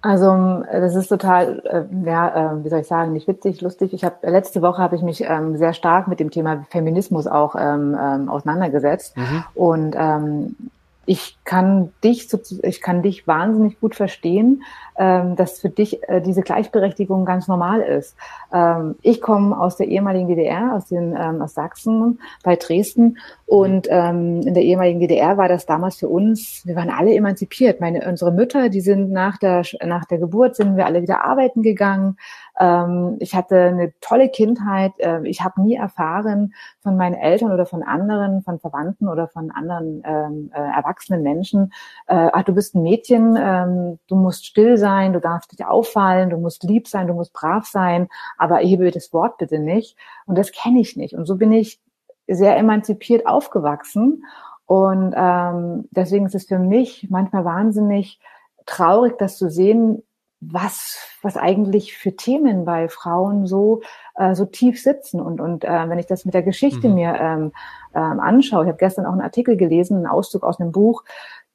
Also 0.00 0.64
das 0.72 0.94
ist 0.96 1.08
total, 1.08 1.62
äh, 1.64 1.84
ja, 2.06 2.54
äh, 2.54 2.64
wie 2.64 2.68
soll 2.70 2.80
ich 2.80 2.86
sagen, 2.86 3.12
nicht 3.12 3.28
witzig, 3.28 3.60
lustig. 3.60 3.92
Ich 3.92 4.04
habe 4.04 4.16
letzte 4.22 4.62
Woche 4.62 4.82
habe 4.82 4.96
ich 4.96 5.02
mich 5.02 5.20
ähm, 5.22 5.58
sehr 5.58 5.74
stark 5.74 6.08
mit 6.08 6.18
dem 6.18 6.30
Thema 6.30 6.64
Feminismus 6.70 7.26
auch 7.26 7.54
ähm, 7.54 7.96
ähm, 8.00 8.28
auseinandergesetzt 8.30 9.16
mhm. 9.18 9.44
und 9.54 9.94
ähm, 9.98 10.56
ich 11.06 11.38
kann 11.44 11.92
dich, 12.02 12.28
ich 12.62 12.80
kann 12.80 13.02
dich 13.02 13.26
wahnsinnig 13.26 13.80
gut 13.80 13.94
verstehen, 13.94 14.62
ähm, 14.96 15.36
dass 15.36 15.60
für 15.60 15.70
dich 15.70 16.08
äh, 16.08 16.20
diese 16.20 16.42
Gleichberechtigung 16.42 17.24
ganz 17.24 17.48
normal 17.48 17.80
ist. 17.80 18.16
Ähm, 18.52 18.94
ich 19.02 19.20
komme 19.20 19.58
aus 19.58 19.76
der 19.76 19.88
ehemaligen 19.88 20.28
DDR, 20.28 20.74
aus 20.74 20.86
den 20.86 21.16
ähm, 21.18 21.42
aus 21.42 21.54
Sachsen 21.54 22.20
bei 22.42 22.56
Dresden 22.56 23.18
und 23.46 23.86
in 23.86 24.54
der 24.54 24.62
ehemaligen 24.62 25.00
DDR 25.00 25.36
war 25.36 25.48
das 25.48 25.66
damals 25.66 25.96
für 25.96 26.08
uns, 26.08 26.62
wir 26.64 26.74
waren 26.76 26.90
alle 26.90 27.14
emanzipiert. 27.14 27.80
Meine 27.80 28.08
unsere 28.08 28.32
Mütter, 28.32 28.68
die 28.68 28.80
sind 28.80 29.12
nach 29.12 29.38
der 29.38 29.62
nach 29.84 30.06
der 30.06 30.18
Geburt 30.18 30.56
sind 30.56 30.76
wir 30.76 30.86
alle 30.86 31.02
wieder 31.02 31.24
arbeiten 31.24 31.62
gegangen. 31.62 32.16
Ähm, 32.58 33.16
ich 33.20 33.34
hatte 33.34 33.58
eine 33.60 33.92
tolle 34.00 34.28
Kindheit. 34.28 34.92
Äh, 34.98 35.26
ich 35.26 35.42
habe 35.42 35.62
nie 35.62 35.74
erfahren 35.74 36.54
von 36.80 36.96
meinen 36.96 37.14
Eltern 37.14 37.52
oder 37.52 37.66
von 37.66 37.82
anderen, 37.82 38.42
von 38.42 38.58
Verwandten 38.58 39.08
oder 39.08 39.28
von 39.28 39.50
anderen 39.50 40.02
ähm, 40.04 40.50
äh, 40.54 40.60
erwachsenen 40.60 41.22
Menschen, 41.22 41.72
äh, 42.06 42.30
ach, 42.32 42.44
du 42.44 42.52
bist 42.52 42.74
ein 42.74 42.82
Mädchen, 42.82 43.36
ähm, 43.38 43.98
du 44.08 44.16
musst 44.16 44.46
still 44.46 44.76
sein, 44.76 45.12
du 45.12 45.20
darfst 45.20 45.52
dich 45.52 45.64
auffallen, 45.64 46.30
du 46.30 46.36
musst 46.36 46.62
lieb 46.64 46.88
sein, 46.88 47.06
du 47.06 47.14
musst 47.14 47.32
brav 47.32 47.66
sein, 47.66 48.08
aber 48.38 48.58
hebe 48.58 48.90
das 48.90 49.12
Wort 49.12 49.38
bitte 49.38 49.58
nicht. 49.58 49.96
Und 50.26 50.38
das 50.38 50.52
kenne 50.52 50.80
ich 50.80 50.96
nicht. 50.96 51.14
Und 51.14 51.26
so 51.26 51.36
bin 51.36 51.52
ich 51.52 51.80
sehr 52.26 52.56
emanzipiert 52.56 53.26
aufgewachsen. 53.26 54.24
Und 54.66 55.14
ähm, 55.16 55.88
deswegen 55.90 56.26
ist 56.26 56.34
es 56.34 56.46
für 56.46 56.58
mich 56.58 57.08
manchmal 57.10 57.44
wahnsinnig 57.44 58.18
traurig, 58.66 59.18
das 59.18 59.36
zu 59.36 59.50
sehen, 59.50 60.02
was, 60.50 60.98
was 61.22 61.36
eigentlich 61.36 61.96
für 61.96 62.16
Themen 62.16 62.64
bei 62.64 62.88
Frauen 62.88 63.46
so, 63.46 63.82
äh, 64.16 64.34
so 64.34 64.44
tief 64.44 64.82
sitzen. 64.82 65.20
Und, 65.20 65.40
und 65.40 65.64
äh, 65.64 65.88
wenn 65.88 65.98
ich 65.98 66.06
das 66.06 66.24
mit 66.24 66.34
der 66.34 66.42
Geschichte 66.42 66.88
mhm. 66.88 66.94
mir 66.94 67.14
ähm, 67.14 67.52
ähm, 67.94 68.20
anschaue, 68.20 68.64
ich 68.64 68.68
habe 68.68 68.78
gestern 68.78 69.06
auch 69.06 69.12
einen 69.12 69.20
Artikel 69.20 69.56
gelesen, 69.56 69.98
einen 69.98 70.06
Auszug 70.06 70.42
aus 70.42 70.60
einem 70.60 70.72
Buch, 70.72 71.04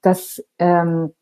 dass 0.01 0.43
ähm, 0.59 1.13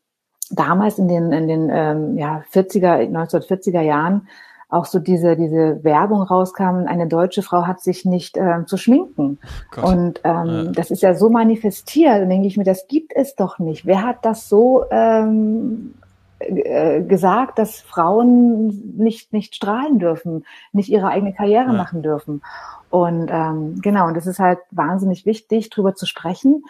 damals 0.50 0.98
in 0.98 1.08
den, 1.08 1.32
in 1.32 1.48
den 1.48 1.70
ähm, 1.70 2.18
ja, 2.18 2.42
40er, 2.52 3.10
1940er 3.10 3.82
Jahren 3.82 4.28
auch 4.70 4.84
so 4.84 4.98
diese, 4.98 5.34
diese 5.36 5.82
Werbung 5.82 6.22
rauskam, 6.22 6.86
eine 6.86 7.06
deutsche 7.06 7.42
Frau 7.42 7.66
hat 7.66 7.80
sich 7.80 8.04
nicht 8.04 8.36
ähm, 8.36 8.66
zu 8.66 8.76
schminken. 8.76 9.38
Oh 9.76 9.88
und 9.88 10.20
ähm, 10.24 10.46
ja. 10.46 10.64
das 10.72 10.90
ist 10.90 11.02
ja 11.02 11.14
so 11.14 11.30
manifestiert, 11.30 12.28
denke 12.28 12.46
ich 12.46 12.58
mir, 12.58 12.64
das 12.64 12.86
gibt 12.86 13.12
es 13.14 13.34
doch 13.34 13.58
nicht. 13.58 13.86
Wer 13.86 14.02
hat 14.02 14.24
das 14.26 14.48
so 14.48 14.84
ähm, 14.90 15.94
äh, 15.94 16.07
gesagt, 16.38 17.58
dass 17.58 17.80
Frauen 17.80 18.68
nicht, 18.96 19.32
nicht 19.32 19.54
strahlen 19.54 19.98
dürfen, 19.98 20.44
nicht 20.72 20.88
ihre 20.88 21.08
eigene 21.08 21.32
Karriere 21.32 21.66
ja. 21.66 21.72
machen 21.72 22.02
dürfen? 22.02 22.42
Und 22.90 23.28
ähm, 23.30 23.80
genau, 23.82 24.06
und 24.06 24.16
das 24.16 24.26
ist 24.26 24.38
halt 24.38 24.60
wahnsinnig 24.70 25.26
wichtig, 25.26 25.70
drüber 25.70 25.94
zu 25.94 26.06
sprechen. 26.06 26.64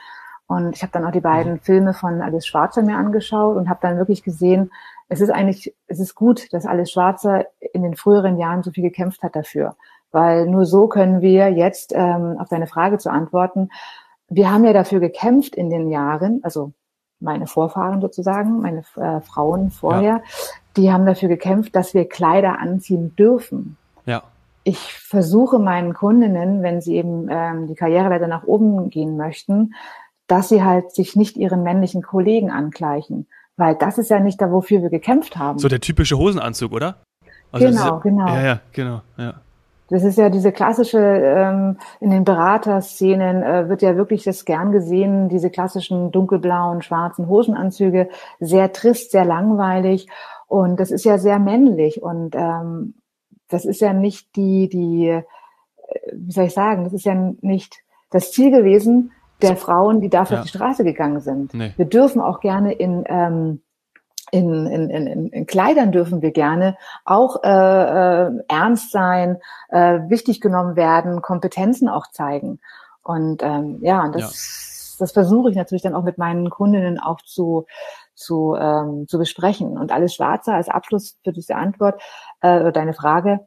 Und 0.46 0.74
ich 0.74 0.82
habe 0.82 0.92
dann 0.92 1.04
auch 1.04 1.12
die 1.12 1.20
beiden 1.20 1.54
mhm. 1.54 1.60
Filme 1.60 1.94
von 1.94 2.22
Alice 2.22 2.46
Schwarzer 2.46 2.82
mir 2.82 2.96
angeschaut 2.96 3.56
und 3.56 3.68
habe 3.68 3.80
dann 3.82 3.98
wirklich 3.98 4.22
gesehen, 4.22 4.70
es 5.08 5.20
ist 5.20 5.30
eigentlich, 5.30 5.74
es 5.86 6.00
ist 6.00 6.14
gut, 6.14 6.52
dass 6.52 6.66
Alice 6.66 6.90
Schwarzer 6.90 7.46
in 7.72 7.82
den 7.82 7.94
früheren 7.94 8.38
Jahren 8.38 8.62
so 8.62 8.70
viel 8.70 8.82
gekämpft 8.82 9.22
hat 9.22 9.36
dafür. 9.36 9.76
Weil 10.10 10.46
nur 10.46 10.64
so 10.64 10.88
können 10.88 11.20
wir 11.20 11.50
jetzt, 11.50 11.92
ähm, 11.94 12.36
auf 12.38 12.48
deine 12.48 12.66
Frage 12.66 12.98
zu 12.98 13.10
antworten, 13.10 13.70
wir 14.28 14.50
haben 14.50 14.64
ja 14.64 14.72
dafür 14.72 15.00
gekämpft 15.00 15.54
in 15.54 15.70
den 15.70 15.88
Jahren, 15.88 16.40
also 16.42 16.72
meine 17.20 17.46
Vorfahren 17.46 18.00
sozusagen, 18.00 18.60
meine 18.60 18.82
äh, 18.96 19.20
Frauen 19.20 19.70
vorher, 19.70 20.02
ja. 20.02 20.22
die 20.76 20.92
haben 20.92 21.06
dafür 21.06 21.28
gekämpft, 21.28 21.74
dass 21.74 21.94
wir 21.94 22.08
Kleider 22.08 22.58
anziehen 22.58 23.14
dürfen. 23.16 23.76
Ja. 24.06 24.22
Ich 24.64 24.94
versuche 24.94 25.58
meinen 25.58 25.94
Kundinnen, 25.94 26.62
wenn 26.62 26.80
sie 26.80 26.96
eben 26.96 27.28
ähm, 27.30 27.66
die 27.66 27.74
Karriereleiter 27.74 28.26
nach 28.26 28.44
oben 28.44 28.90
gehen 28.90 29.16
möchten, 29.16 29.74
dass 30.26 30.48
sie 30.48 30.62
halt 30.62 30.92
sich 30.92 31.16
nicht 31.16 31.36
ihren 31.36 31.62
männlichen 31.62 32.02
Kollegen 32.02 32.50
angleichen, 32.50 33.26
weil 33.56 33.74
das 33.74 33.98
ist 33.98 34.10
ja 34.10 34.20
nicht 34.20 34.40
da, 34.40 34.52
wofür 34.52 34.82
wir 34.82 34.90
gekämpft 34.90 35.36
haben. 35.36 35.58
So 35.58 35.68
der 35.68 35.80
typische 35.80 36.18
Hosenanzug, 36.18 36.72
oder? 36.72 36.96
Also 37.50 37.66
genau, 37.66 37.84
ja, 37.84 37.98
genau. 37.98 38.26
Ja, 38.28 38.42
ja, 38.42 38.60
genau, 38.72 39.00
ja. 39.16 39.34
Das 39.90 40.04
ist 40.04 40.18
ja 40.18 40.28
diese 40.28 40.52
klassische, 40.52 40.98
ähm, 40.98 41.78
in 42.00 42.10
den 42.10 42.24
Beraterszenen 42.24 43.42
äh, 43.42 43.68
wird 43.68 43.80
ja 43.82 43.96
wirklich 43.96 44.22
das 44.22 44.44
gern 44.44 44.70
gesehen, 44.70 45.28
diese 45.28 45.50
klassischen 45.50 46.12
dunkelblauen, 46.12 46.82
schwarzen 46.82 47.28
Hosenanzüge, 47.28 48.08
sehr 48.38 48.72
trist, 48.72 49.12
sehr 49.12 49.24
langweilig. 49.24 50.08
Und 50.46 50.78
das 50.78 50.90
ist 50.90 51.04
ja 51.04 51.18
sehr 51.18 51.38
männlich. 51.38 52.02
Und 52.02 52.34
ähm, 52.34 52.94
das 53.48 53.64
ist 53.64 53.80
ja 53.80 53.92
nicht 53.94 54.36
die, 54.36 54.68
die, 54.68 55.08
äh, 55.08 55.22
wie 56.12 56.32
soll 56.32 56.44
ich 56.44 56.54
sagen, 56.54 56.84
das 56.84 56.92
ist 56.92 57.04
ja 57.04 57.14
nicht 57.40 57.78
das 58.10 58.32
Ziel 58.32 58.50
gewesen, 58.50 59.12
der 59.40 59.56
Frauen, 59.56 60.00
die 60.00 60.08
dafür 60.08 60.36
ja. 60.36 60.40
auf 60.40 60.46
die 60.46 60.56
Straße 60.56 60.84
gegangen 60.84 61.20
sind. 61.20 61.54
Nee. 61.54 61.72
Wir 61.76 61.86
dürfen 61.86 62.20
auch 62.20 62.40
gerne 62.40 62.72
in, 62.72 63.04
ähm, 63.06 63.60
in, 64.30 64.66
in, 64.66 64.90
in, 64.90 65.28
in 65.28 65.46
Kleidern 65.46 65.92
dürfen 65.92 66.22
wir 66.22 66.32
gerne 66.32 66.76
auch 67.04 67.42
äh, 67.42 67.48
äh, 67.48 68.30
ernst 68.48 68.92
sein, 68.92 69.38
äh, 69.68 70.00
wichtig 70.08 70.40
genommen 70.40 70.76
werden, 70.76 71.22
Kompetenzen 71.22 71.88
auch 71.88 72.06
zeigen. 72.08 72.60
Und 73.02 73.42
ähm, 73.42 73.78
ja, 73.80 74.04
und 74.04 74.14
das, 74.14 74.96
ja. 74.98 75.04
das 75.04 75.12
versuche 75.12 75.50
ich 75.50 75.56
natürlich 75.56 75.82
dann 75.82 75.94
auch 75.94 76.04
mit 76.04 76.18
meinen 76.18 76.50
Kundinnen 76.50 76.98
auch 76.98 77.22
zu, 77.22 77.66
zu, 78.14 78.56
ähm, 78.58 79.06
zu 79.08 79.18
besprechen. 79.18 79.78
Und 79.78 79.92
alles 79.92 80.14
Schwarzer 80.14 80.54
als 80.54 80.68
Abschluss 80.68 81.16
für 81.24 81.32
diese 81.32 81.54
Antwort, 81.54 82.00
äh, 82.40 82.70
deine 82.72 82.92
Frage, 82.92 83.40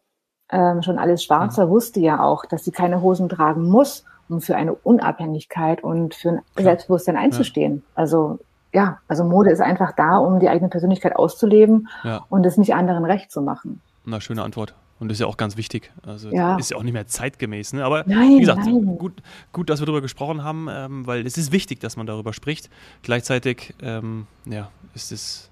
ähm, 0.49 0.81
schon 0.81 0.99
alles 0.99 1.23
Schwarzer 1.23 1.67
mhm. 1.67 1.69
wusste 1.69 1.99
ja 1.99 2.23
auch, 2.23 2.45
dass 2.45 2.65
sie 2.65 2.71
keine 2.71 3.01
Hosen 3.01 3.29
tragen 3.29 3.69
muss 3.69 4.05
um 4.31 4.41
für 4.41 4.55
eine 4.55 4.73
Unabhängigkeit 4.73 5.83
und 5.83 6.15
für 6.15 6.29
ein 6.29 6.41
Klar. 6.55 6.63
Selbstbewusstsein 6.63 7.17
einzustehen. 7.17 7.83
Ja. 7.85 8.01
Also 8.01 8.39
ja, 8.73 8.99
also 9.07 9.23
Mode 9.23 9.51
ist 9.51 9.61
einfach 9.61 9.91
da, 9.93 10.17
um 10.17 10.39
die 10.39 10.49
eigene 10.49 10.69
Persönlichkeit 10.69 11.15
auszuleben 11.15 11.87
ja. 12.03 12.25
und 12.29 12.45
es 12.45 12.57
nicht 12.57 12.73
anderen 12.73 13.05
recht 13.05 13.31
zu 13.31 13.41
machen. 13.41 13.81
Na, 14.05 14.21
schöne 14.21 14.43
Antwort. 14.43 14.73
Und 14.99 15.09
das 15.09 15.15
ist 15.15 15.21
ja 15.21 15.27
auch 15.27 15.37
ganz 15.37 15.57
wichtig. 15.57 15.91
Also 16.05 16.29
ja. 16.29 16.57
ist 16.57 16.69
ja 16.69 16.77
auch 16.77 16.83
nicht 16.83 16.93
mehr 16.93 17.07
zeitgemäß. 17.07 17.73
Ne? 17.73 17.83
Aber 17.83 18.03
nein, 18.05 18.35
wie 18.35 18.39
gesagt, 18.41 18.61
gut, 18.99 19.23
gut, 19.51 19.69
dass 19.69 19.81
wir 19.81 19.87
darüber 19.87 20.01
gesprochen 20.01 20.43
haben, 20.43 20.67
ähm, 20.69 21.07
weil 21.07 21.25
es 21.25 21.39
ist 21.39 21.51
wichtig, 21.51 21.79
dass 21.79 21.97
man 21.97 22.05
darüber 22.05 22.33
spricht. 22.33 22.69
Gleichzeitig 23.01 23.73
ähm, 23.81 24.27
ja, 24.45 24.69
ist 24.93 25.11
es 25.11 25.51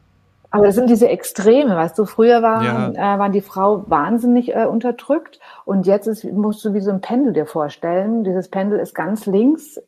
aber 0.52 0.66
das 0.66 0.76
sind 0.76 0.90
diese 0.90 1.08
Extreme, 1.08 1.76
weißt 1.76 1.98
du, 2.00 2.06
früher 2.06 2.42
waren, 2.42 2.96
ja. 2.96 3.16
äh, 3.16 3.20
waren 3.20 3.32
die 3.32 3.42
Frau 3.42 3.84
wahnsinnig 3.88 4.56
äh, 4.56 4.66
unterdrückt 4.66 5.40
und 5.64 5.86
jetzt 5.86 6.08
ist, 6.08 6.24
musst 6.24 6.66
du 6.66 6.74
wie 6.74 6.82
so 6.82 6.90
ein 6.90 7.02
Pendel 7.02 7.34
dir 7.34 7.46
vorstellen. 7.46 8.24
Dieses 8.24 8.50
Pendel 8.50 8.80
ist 8.80 8.96
ganz 8.96 9.28
links, 9.28 9.80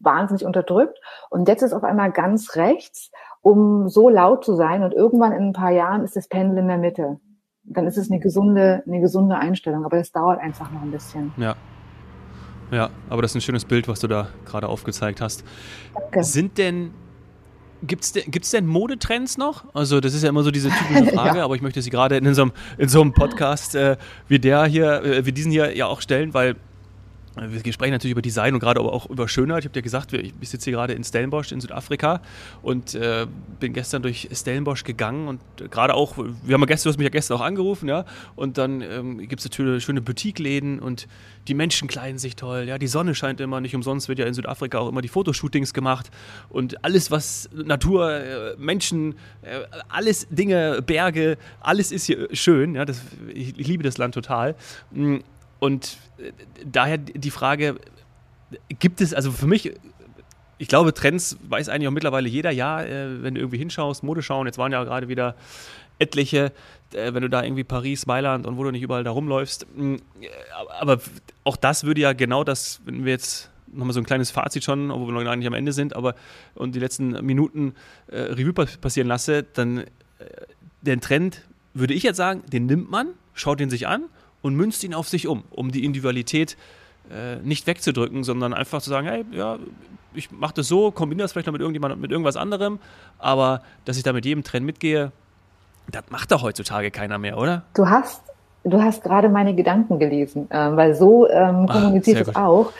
wahnsinnig 0.00 0.44
unterdrückt 0.44 0.98
und 1.30 1.48
jetzt 1.48 1.62
ist 1.62 1.72
auf 1.72 1.84
einmal 1.84 2.12
ganz 2.12 2.56
rechts, 2.56 3.10
um 3.42 3.88
so 3.88 4.08
laut 4.08 4.44
zu 4.44 4.54
sein 4.54 4.82
und 4.82 4.92
irgendwann 4.92 5.32
in 5.32 5.48
ein 5.48 5.52
paar 5.52 5.70
Jahren 5.70 6.02
ist 6.02 6.16
das 6.16 6.28
Pendel 6.28 6.58
in 6.58 6.68
der 6.68 6.78
Mitte. 6.78 7.20
Dann 7.64 7.86
ist 7.86 7.98
es 7.98 8.10
eine 8.10 8.20
gesunde, 8.20 8.82
eine 8.86 9.00
gesunde 9.00 9.36
Einstellung, 9.36 9.84
aber 9.84 9.98
das 9.98 10.12
dauert 10.12 10.40
einfach 10.40 10.70
noch 10.70 10.82
ein 10.82 10.90
bisschen. 10.90 11.32
Ja. 11.36 11.54
Ja, 12.72 12.90
aber 13.08 13.20
das 13.22 13.32
ist 13.32 13.36
ein 13.36 13.40
schönes 13.40 13.64
Bild, 13.64 13.88
was 13.88 13.98
du 13.98 14.06
da 14.06 14.28
gerade 14.44 14.68
aufgezeigt 14.68 15.20
hast. 15.20 15.44
Danke. 15.92 16.22
Sind 16.22 16.56
denn 16.56 16.92
Gibt 17.82 18.04
es 18.04 18.12
denn, 18.12 18.30
denn 18.30 18.66
Modetrends 18.66 19.38
noch? 19.38 19.64
Also, 19.74 20.00
das 20.00 20.12
ist 20.12 20.22
ja 20.22 20.28
immer 20.28 20.42
so 20.42 20.50
diese 20.50 20.68
typische 20.68 21.06
Frage, 21.14 21.38
ja. 21.38 21.44
aber 21.44 21.54
ich 21.54 21.62
möchte 21.62 21.80
sie 21.80 21.88
gerade 21.88 22.16
in 22.16 22.34
so 22.34 22.42
einem, 22.42 22.52
in 22.76 22.88
so 22.90 23.00
einem 23.00 23.14
Podcast 23.14 23.74
äh, 23.74 23.96
wie 24.28 24.38
der 24.38 24.66
hier, 24.66 25.02
äh, 25.02 25.24
wie 25.24 25.32
diesen 25.32 25.50
hier 25.50 25.74
ja 25.74 25.86
auch 25.86 26.02
stellen, 26.02 26.34
weil 26.34 26.56
wir 27.36 27.72
sprechen 27.72 27.92
natürlich 27.92 28.12
über 28.12 28.22
Design 28.22 28.54
und 28.54 28.60
gerade 28.60 28.80
aber 28.80 28.92
auch 28.92 29.08
über 29.08 29.28
Schönheit. 29.28 29.60
Ich 29.60 29.64
habe 29.66 29.74
dir 29.74 29.82
gesagt, 29.82 30.12
ich 30.12 30.48
sitze 30.48 30.64
hier 30.64 30.72
gerade 30.72 30.94
in 30.94 31.04
Stellenbosch 31.04 31.52
in 31.52 31.60
Südafrika 31.60 32.20
und 32.62 32.94
äh, 32.94 33.26
bin 33.60 33.72
gestern 33.72 34.02
durch 34.02 34.28
Stellenbosch 34.32 34.82
gegangen 34.82 35.28
und 35.28 35.40
gerade 35.70 35.94
auch, 35.94 36.16
wir 36.16 36.54
haben 36.54 36.60
ja 36.60 36.66
gestern, 36.66 36.88
du 36.88 36.92
hast 36.92 36.98
mich 36.98 37.04
ja 37.04 37.10
gestern 37.10 37.36
auch 37.36 37.42
angerufen, 37.42 37.88
ja, 37.88 38.04
und 38.34 38.58
dann 38.58 38.80
ähm, 38.80 39.18
gibt 39.28 39.40
es 39.40 39.46
natürlich 39.46 39.84
schöne 39.84 40.00
Boutique-Läden 40.00 40.80
und 40.80 41.06
die 41.46 41.54
Menschen 41.54 41.88
kleiden 41.88 42.18
sich 42.18 42.34
toll, 42.34 42.64
ja, 42.66 42.78
die 42.78 42.88
Sonne 42.88 43.14
scheint 43.14 43.40
immer, 43.40 43.60
nicht 43.60 43.74
umsonst 43.74 44.08
wird 44.08 44.18
ja 44.18 44.26
in 44.26 44.34
Südafrika 44.34 44.78
auch 44.78 44.88
immer 44.88 45.00
die 45.00 45.08
Fotoshootings 45.08 45.72
gemacht 45.72 46.10
und 46.48 46.84
alles, 46.84 47.10
was 47.10 47.48
Natur, 47.54 48.10
äh, 48.12 48.56
Menschen, 48.58 49.14
äh, 49.42 49.60
alles 49.88 50.26
Dinge, 50.30 50.82
Berge, 50.82 51.38
alles 51.60 51.92
ist 51.92 52.06
hier 52.06 52.28
schön, 52.32 52.74
ja, 52.74 52.84
das, 52.84 53.02
ich, 53.32 53.56
ich 53.58 53.68
liebe 53.68 53.84
das 53.84 53.98
Land 53.98 54.14
total. 54.14 54.56
Mm, 54.90 55.18
und 55.60 55.98
äh, 56.18 56.32
daher 56.64 56.98
die 56.98 57.30
Frage, 57.30 57.76
gibt 58.80 59.00
es, 59.00 59.14
also 59.14 59.30
für 59.30 59.46
mich, 59.46 59.72
ich 60.58 60.68
glaube, 60.68 60.92
Trends 60.92 61.38
weiß 61.48 61.68
eigentlich 61.68 61.88
auch 61.88 61.92
mittlerweile 61.92 62.28
jeder, 62.28 62.50
ja, 62.50 62.82
äh, 62.82 63.22
wenn 63.22 63.34
du 63.34 63.40
irgendwie 63.40 63.58
hinschaust, 63.58 64.02
Mode 64.02 64.22
schauen, 64.22 64.46
jetzt 64.46 64.58
waren 64.58 64.72
ja 64.72 64.82
gerade 64.82 65.08
wieder 65.08 65.36
etliche, 65.98 66.52
äh, 66.92 67.14
wenn 67.14 67.22
du 67.22 67.30
da 67.30 67.44
irgendwie 67.44 67.64
Paris, 67.64 68.06
Mailand 68.06 68.46
und 68.46 68.56
wo 68.56 68.64
du 68.64 68.70
nicht 68.70 68.82
überall 68.82 69.04
da 69.04 69.10
rumläufst. 69.10 69.66
Mm, 69.76 69.96
aber 70.80 70.98
auch 71.44 71.56
das 71.56 71.84
würde 71.84 72.00
ja 72.00 72.12
genau 72.12 72.42
das, 72.42 72.80
wenn 72.84 73.04
wir 73.04 73.12
jetzt 73.12 73.50
nochmal 73.72 73.92
so 73.94 74.00
ein 74.00 74.06
kleines 74.06 74.30
Fazit 74.30 74.64
schon, 74.64 74.90
obwohl 74.90 75.08
wir 75.08 75.12
noch 75.12 75.24
gar 75.24 75.36
nicht 75.36 75.46
am 75.46 75.54
Ende 75.54 75.72
sind, 75.72 75.94
aber 75.94 76.14
und 76.54 76.74
die 76.74 76.80
letzten 76.80 77.24
Minuten 77.24 77.74
äh, 78.08 78.18
Revue 78.20 78.52
passieren 78.52 79.06
lasse, 79.06 79.44
dann 79.44 79.78
äh, 79.78 79.84
den 80.82 81.00
Trend, 81.00 81.42
würde 81.74 81.94
ich 81.94 82.02
jetzt 82.02 82.16
sagen, 82.16 82.42
den 82.50 82.66
nimmt 82.66 82.90
man, 82.90 83.10
schaut 83.34 83.60
ihn 83.60 83.70
sich 83.70 83.86
an 83.86 84.06
und 84.42 84.54
münzt 84.54 84.84
ihn 84.84 84.94
auf 84.94 85.08
sich 85.08 85.26
um, 85.26 85.44
um 85.50 85.70
die 85.70 85.84
Individualität 85.84 86.56
äh, 87.10 87.36
nicht 87.42 87.66
wegzudrücken, 87.66 88.24
sondern 88.24 88.54
einfach 88.54 88.80
zu 88.80 88.90
sagen, 88.90 89.06
hey, 89.06 89.24
ja, 89.32 89.58
ich 90.14 90.30
mache 90.30 90.54
das 90.54 90.68
so, 90.68 90.90
kombiniere 90.90 91.24
das 91.24 91.32
vielleicht 91.32 91.46
noch 91.46 91.52
mit 91.52 91.60
irgendjemand, 91.60 92.00
mit 92.00 92.10
irgendwas 92.10 92.36
anderem, 92.36 92.78
aber 93.18 93.62
dass 93.84 93.96
ich 93.96 94.02
da 94.02 94.12
mit 94.12 94.24
jedem 94.24 94.42
Trend 94.44 94.66
mitgehe, 94.66 95.12
das 95.90 96.04
macht 96.10 96.32
doch 96.32 96.42
heutzutage 96.42 96.90
keiner 96.90 97.18
mehr, 97.18 97.38
oder? 97.38 97.62
Du 97.74 97.88
hast 97.88 98.22
Du 98.62 98.82
hast 98.82 99.02
gerade 99.02 99.30
meine 99.30 99.54
Gedanken 99.54 99.98
gelesen, 99.98 100.50
äh, 100.50 100.76
weil 100.76 100.94
so 100.94 101.26
ähm, 101.30 101.64
ah, 101.66 101.72
kommuniziert 101.72 102.28
es 102.28 102.36
auch. 102.36 102.72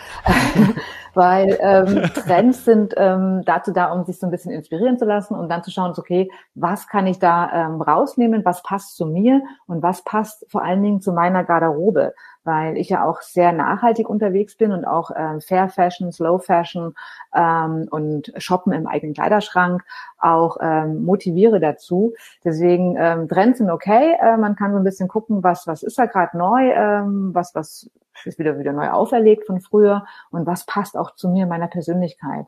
weil 1.14 1.58
ähm, 1.60 2.02
Trends 2.14 2.64
sind 2.64 2.94
ähm, 2.96 3.42
dazu 3.44 3.72
da, 3.72 3.92
um 3.92 4.04
sich 4.04 4.18
so 4.18 4.26
ein 4.26 4.30
bisschen 4.30 4.52
inspirieren 4.52 4.98
zu 4.98 5.04
lassen 5.04 5.34
und 5.34 5.48
dann 5.48 5.62
zu 5.62 5.70
schauen, 5.70 5.94
okay, 5.96 6.30
was 6.54 6.88
kann 6.88 7.06
ich 7.06 7.18
da 7.18 7.50
ähm, 7.52 7.82
rausnehmen, 7.82 8.44
was 8.44 8.62
passt 8.62 8.96
zu 8.96 9.06
mir 9.06 9.42
und 9.66 9.82
was 9.82 10.02
passt 10.02 10.44
vor 10.48 10.62
allen 10.62 10.82
Dingen 10.82 11.00
zu 11.00 11.12
meiner 11.12 11.44
Garderobe 11.44 12.14
weil 12.44 12.76
ich 12.78 12.88
ja 12.88 13.04
auch 13.04 13.20
sehr 13.20 13.52
nachhaltig 13.52 14.08
unterwegs 14.08 14.56
bin 14.56 14.72
und 14.72 14.84
auch 14.84 15.10
ähm, 15.14 15.40
Fair 15.40 15.68
Fashion, 15.68 16.10
Slow 16.12 16.38
Fashion 16.38 16.94
ähm, 17.34 17.86
und 17.90 18.32
Shoppen 18.38 18.72
im 18.72 18.86
eigenen 18.86 19.14
Kleiderschrank 19.14 19.84
auch 20.18 20.56
ähm, 20.60 21.04
motiviere 21.04 21.60
dazu. 21.60 22.14
Deswegen 22.44 22.96
ähm, 22.98 23.28
Trends 23.28 23.58
sind 23.58 23.70
okay. 23.70 24.16
Äh, 24.20 24.36
man 24.36 24.56
kann 24.56 24.72
so 24.72 24.78
ein 24.78 24.84
bisschen 24.84 25.08
gucken, 25.08 25.42
was 25.42 25.66
was 25.66 25.82
ist 25.82 25.98
da 25.98 26.06
gerade 26.06 26.36
neu, 26.36 26.70
ähm, 26.72 27.30
was 27.34 27.54
was 27.54 27.90
ist 28.26 28.38
wieder 28.38 28.58
wieder 28.58 28.72
neu 28.72 28.90
auferlegt 28.90 29.46
von 29.46 29.60
früher 29.60 30.04
und 30.30 30.46
was 30.46 30.66
passt 30.66 30.96
auch 30.96 31.14
zu 31.14 31.28
mir 31.28 31.46
meiner 31.46 31.68
Persönlichkeit. 31.68 32.46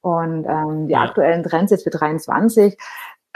Und 0.00 0.44
ähm, 0.46 0.86
die 0.86 0.92
ja. 0.92 1.02
aktuellen 1.02 1.42
Trends 1.42 1.70
jetzt 1.70 1.84
für 1.84 1.90
23 1.90 2.76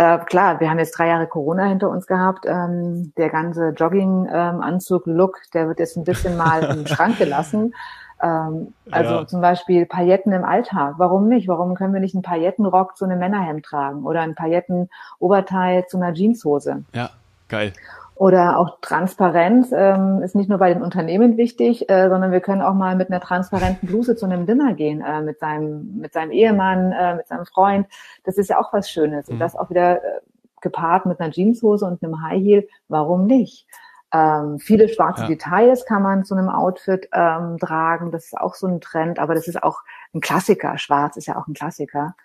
äh, 0.01 0.19
klar, 0.19 0.61
wir 0.61 0.71
haben 0.71 0.79
jetzt 0.79 0.97
drei 0.97 1.09
Jahre 1.09 1.27
Corona 1.27 1.65
hinter 1.65 1.91
uns 1.91 2.07
gehabt. 2.07 2.47
Ähm, 2.47 3.13
der 3.17 3.31
ganze 3.31 3.71
Jogging-Anzug-Look, 3.71 5.37
ähm, 5.37 5.51
der 5.55 5.67
wird 5.67 5.81
jetzt 5.81 5.97
ein 5.97 6.05
bisschen 6.05 6.37
mal 6.37 6.63
im 6.63 6.87
Schrank 6.87 7.19
gelassen. 7.19 7.75
Ähm, 8.23 8.75
also 8.93 9.15
ja. 9.15 9.27
zum 9.27 9.41
Beispiel 9.41 9.87
Pailletten 9.87 10.33
im 10.33 10.45
Alltag. 10.45 10.95
Warum 10.99 11.29
nicht? 11.29 11.49
Warum 11.49 11.75
können 11.75 11.93
wir 11.93 12.01
nicht 12.01 12.15
einen 12.15 12.23
Paillettenrock 12.23 12.97
zu 12.97 13.05
einem 13.05 13.19
Männerhemd 13.19 13.65
tragen 13.65 14.05
oder 14.05 14.21
ein 14.21 14.37
Paillettenoberteil 14.37 15.87
zu 15.87 15.97
einer 15.97 16.15
Jeanshose? 16.15 16.85
Ja, 16.95 17.11
geil. 17.49 17.73
Oder 18.19 18.59
auch 18.59 18.81
Transparenz 18.81 19.71
ähm, 19.73 20.23
ist 20.25 20.35
nicht 20.35 20.49
nur 20.49 20.59
bei 20.59 20.75
den 20.75 20.83
Unternehmen 20.83 21.37
wichtig, 21.37 21.89
äh, 21.89 22.09
sondern 22.09 22.33
wir 22.33 22.41
können 22.41 22.63
auch 22.63 22.75
mal 22.75 22.97
mit 22.97 23.11
einer 23.11 23.21
transparenten 23.21 23.87
Bluse 23.87 24.17
zu 24.17 24.27
einem 24.27 24.45
Dinner 24.45 24.75
gehen, 24.75 25.03
äh, 25.03 25.23
mit 25.23 25.39
seinem, 25.39 25.99
mit 25.99 26.13
seinem 26.13 26.33
Ehemann, 26.33 26.91
äh, 26.91 27.15
mit 27.15 27.29
seinem 27.29 27.47
Freund. 27.47 27.87
Das 28.25 28.37
ist 28.37 28.51
ja 28.51 28.59
auch 28.59 28.73
was 28.73 28.91
Schönes. 28.91 29.29
Mhm. 29.29 29.35
Und 29.35 29.39
das 29.39 29.55
auch 29.55 29.71
wieder 29.71 30.03
äh, 30.03 30.21
gepaart 30.61 31.07
mit 31.07 31.21
einer 31.21 31.31
Jeanshose 31.31 31.87
und 31.87 32.03
einem 32.03 32.21
High 32.21 32.43
Heel. 32.43 32.69
Warum 32.89 33.27
nicht? 33.27 33.69
Ähm, 34.13 34.59
viele 34.59 34.89
schwarze 34.89 35.23
ja. 35.23 35.29
Details 35.29 35.85
kann 35.85 36.03
man 36.03 36.25
zu 36.25 36.35
einem 36.35 36.49
Outfit 36.49 37.09
ähm, 37.13 37.57
tragen. 37.59 38.11
Das 38.11 38.25
ist 38.25 38.37
auch 38.37 38.57
so 38.57 38.67
ein 38.67 38.81
Trend, 38.81 39.21
aber 39.21 39.37
das 39.37 39.47
ist 39.47 39.63
auch 39.63 39.83
ein 40.13 40.21
Klassiker. 40.21 40.77
Schwarz 40.77 41.17
ist 41.17 41.27
ja 41.27 41.37
auch 41.37 41.47
ein 41.47 41.55
Klassiker. 41.55 42.17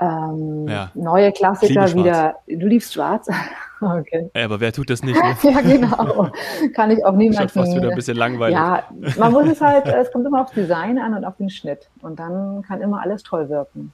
Ähm, 0.00 0.68
ja. 0.68 0.90
Neue 0.94 1.32
Klassiker 1.32 1.92
wieder. 1.94 2.36
Du 2.46 2.66
liebst 2.66 2.92
Schwarz? 2.92 3.28
okay. 3.80 4.30
Ja, 4.34 4.44
aber 4.44 4.60
wer 4.60 4.72
tut 4.72 4.90
das 4.90 5.02
nicht? 5.02 5.20
Ne? 5.20 5.36
ja, 5.50 5.60
genau. 5.60 6.30
Kann 6.74 6.90
ich 6.90 7.04
auch 7.04 7.12
niemanden. 7.12 7.48
Schon 7.48 7.64
fast 7.64 7.76
wieder 7.76 7.90
ein 7.90 7.96
bisschen 7.96 8.16
langweilig. 8.16 8.56
Ja, 8.56 8.84
man 9.18 9.32
muss 9.32 9.48
es 9.48 9.60
halt, 9.60 9.86
es 9.86 10.12
kommt 10.12 10.26
immer 10.26 10.42
aufs 10.42 10.52
Design 10.52 10.98
an 10.98 11.14
und 11.14 11.24
auf 11.24 11.36
den 11.36 11.50
Schnitt. 11.50 11.88
Und 12.00 12.18
dann 12.18 12.62
kann 12.62 12.80
immer 12.80 13.02
alles 13.02 13.22
toll 13.22 13.48
wirken. 13.48 13.92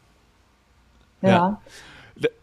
ja. 1.22 1.28
ja. 1.28 1.60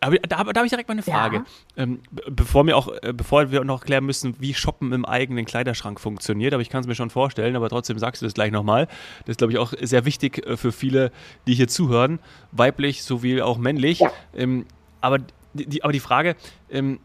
Aber 0.01 0.17
da, 0.17 0.43
da 0.43 0.55
habe 0.55 0.65
ich 0.65 0.69
direkt 0.69 0.89
mal 0.89 0.93
eine 0.93 1.03
Frage. 1.03 1.37
Ja. 1.37 1.83
Ähm, 1.83 1.99
bevor, 2.29 2.65
wir 2.65 2.75
auch, 2.75 2.89
äh, 3.01 3.13
bevor 3.13 3.51
wir 3.51 3.63
noch 3.63 3.85
klären 3.85 4.05
müssen, 4.05 4.35
wie 4.39 4.53
Shoppen 4.53 4.91
im 4.91 5.05
eigenen 5.05 5.45
Kleiderschrank 5.45 5.99
funktioniert, 5.99 6.53
aber 6.53 6.61
ich 6.61 6.69
kann 6.69 6.81
es 6.81 6.87
mir 6.87 6.95
schon 6.95 7.09
vorstellen, 7.09 7.55
aber 7.55 7.69
trotzdem 7.69 7.97
sagst 7.97 8.21
du 8.21 8.25
das 8.25 8.33
gleich 8.33 8.51
nochmal. 8.51 8.87
Das 9.19 9.29
ist, 9.29 9.37
glaube 9.37 9.53
ich, 9.53 9.59
auch 9.59 9.73
sehr 9.81 10.05
wichtig 10.05 10.45
äh, 10.45 10.57
für 10.57 10.71
viele, 10.71 11.11
die 11.47 11.53
hier 11.53 11.67
zuhören, 11.67 12.19
weiblich 12.51 13.03
sowie 13.03 13.41
auch 13.41 13.57
männlich. 13.57 13.99
Ja. 13.99 14.11
Ähm, 14.35 14.65
aber, 14.99 15.19
die, 15.53 15.83
aber 15.83 15.93
die 15.93 15.99
Frage, 15.99 16.35
ähm, 16.69 16.99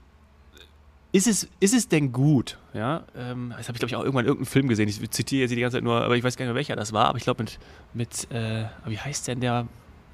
ist 1.12 1.26
es, 1.26 1.48
ist 1.61 1.74
es 1.74 1.88
denn 1.88 2.12
gut? 2.12 2.59
Ja, 2.74 3.05
ähm, 3.16 3.55
das 3.57 3.68
habe 3.68 3.76
ich, 3.76 3.79
glaube 3.79 3.87
ich, 3.90 3.96
auch 3.96 4.02
irgendwann 4.02 4.24
in 4.24 4.29
irgendeinem 4.29 4.50
Film 4.50 4.68
gesehen. 4.68 4.88
Ich 4.88 5.11
zitiere 5.11 5.48
sie 5.48 5.55
die 5.55 5.62
ganze 5.62 5.79
Zeit 5.79 5.85
nur, 5.85 6.02
aber 6.02 6.16
ich 6.16 6.22
weiß 6.22 6.37
gar 6.37 6.44
nicht 6.44 6.50
mehr, 6.50 6.57
welcher 6.57 6.76
das 6.76 6.92
war. 6.92 7.07
Aber 7.07 7.16
ich 7.16 7.24
glaube, 7.24 7.42
mit, 7.42 7.59
mit 7.94 8.31
äh, 8.31 8.64
wie 8.87 8.98
heißt 8.98 9.29
denn 9.29 9.40
der 9.40 9.66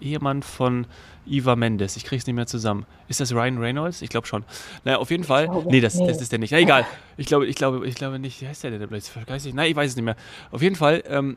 Ehemann 0.02 0.42
von 0.42 0.86
Eva 1.26 1.56
Mendes. 1.56 1.96
Ich 1.96 2.04
kriege 2.04 2.20
es 2.20 2.26
nicht 2.26 2.36
mehr 2.36 2.46
zusammen. 2.46 2.86
Ist 3.08 3.20
das 3.20 3.32
Ryan 3.32 3.58
Reynolds? 3.58 4.02
Ich 4.02 4.10
glaube 4.10 4.26
schon. 4.26 4.44
Naja, 4.84 4.98
auf 4.98 5.10
jeden 5.10 5.24
Fall. 5.24 5.46
Glaube, 5.46 5.70
nee, 5.70 5.80
das, 5.80 5.94
nee. 5.94 6.06
das 6.06 6.20
ist 6.20 6.32
der 6.32 6.38
nicht. 6.38 6.50
Na 6.50 6.58
egal. 6.58 6.86
Ich 7.16 7.26
glaube, 7.26 7.46
ich 7.46 7.56
glaube, 7.56 7.86
ich 7.86 7.94
glaube 7.94 8.18
nicht. 8.18 8.40
Wie 8.40 8.48
heißt 8.48 8.64
der 8.64 8.70
denn? 8.72 8.88
Nein, 8.90 9.70
ich 9.70 9.76
weiß 9.76 9.90
es 9.90 9.96
nicht 9.96 10.04
mehr. 10.04 10.16
Auf 10.50 10.62
jeden 10.62 10.76
Fall, 10.76 11.02
ähm, 11.06 11.36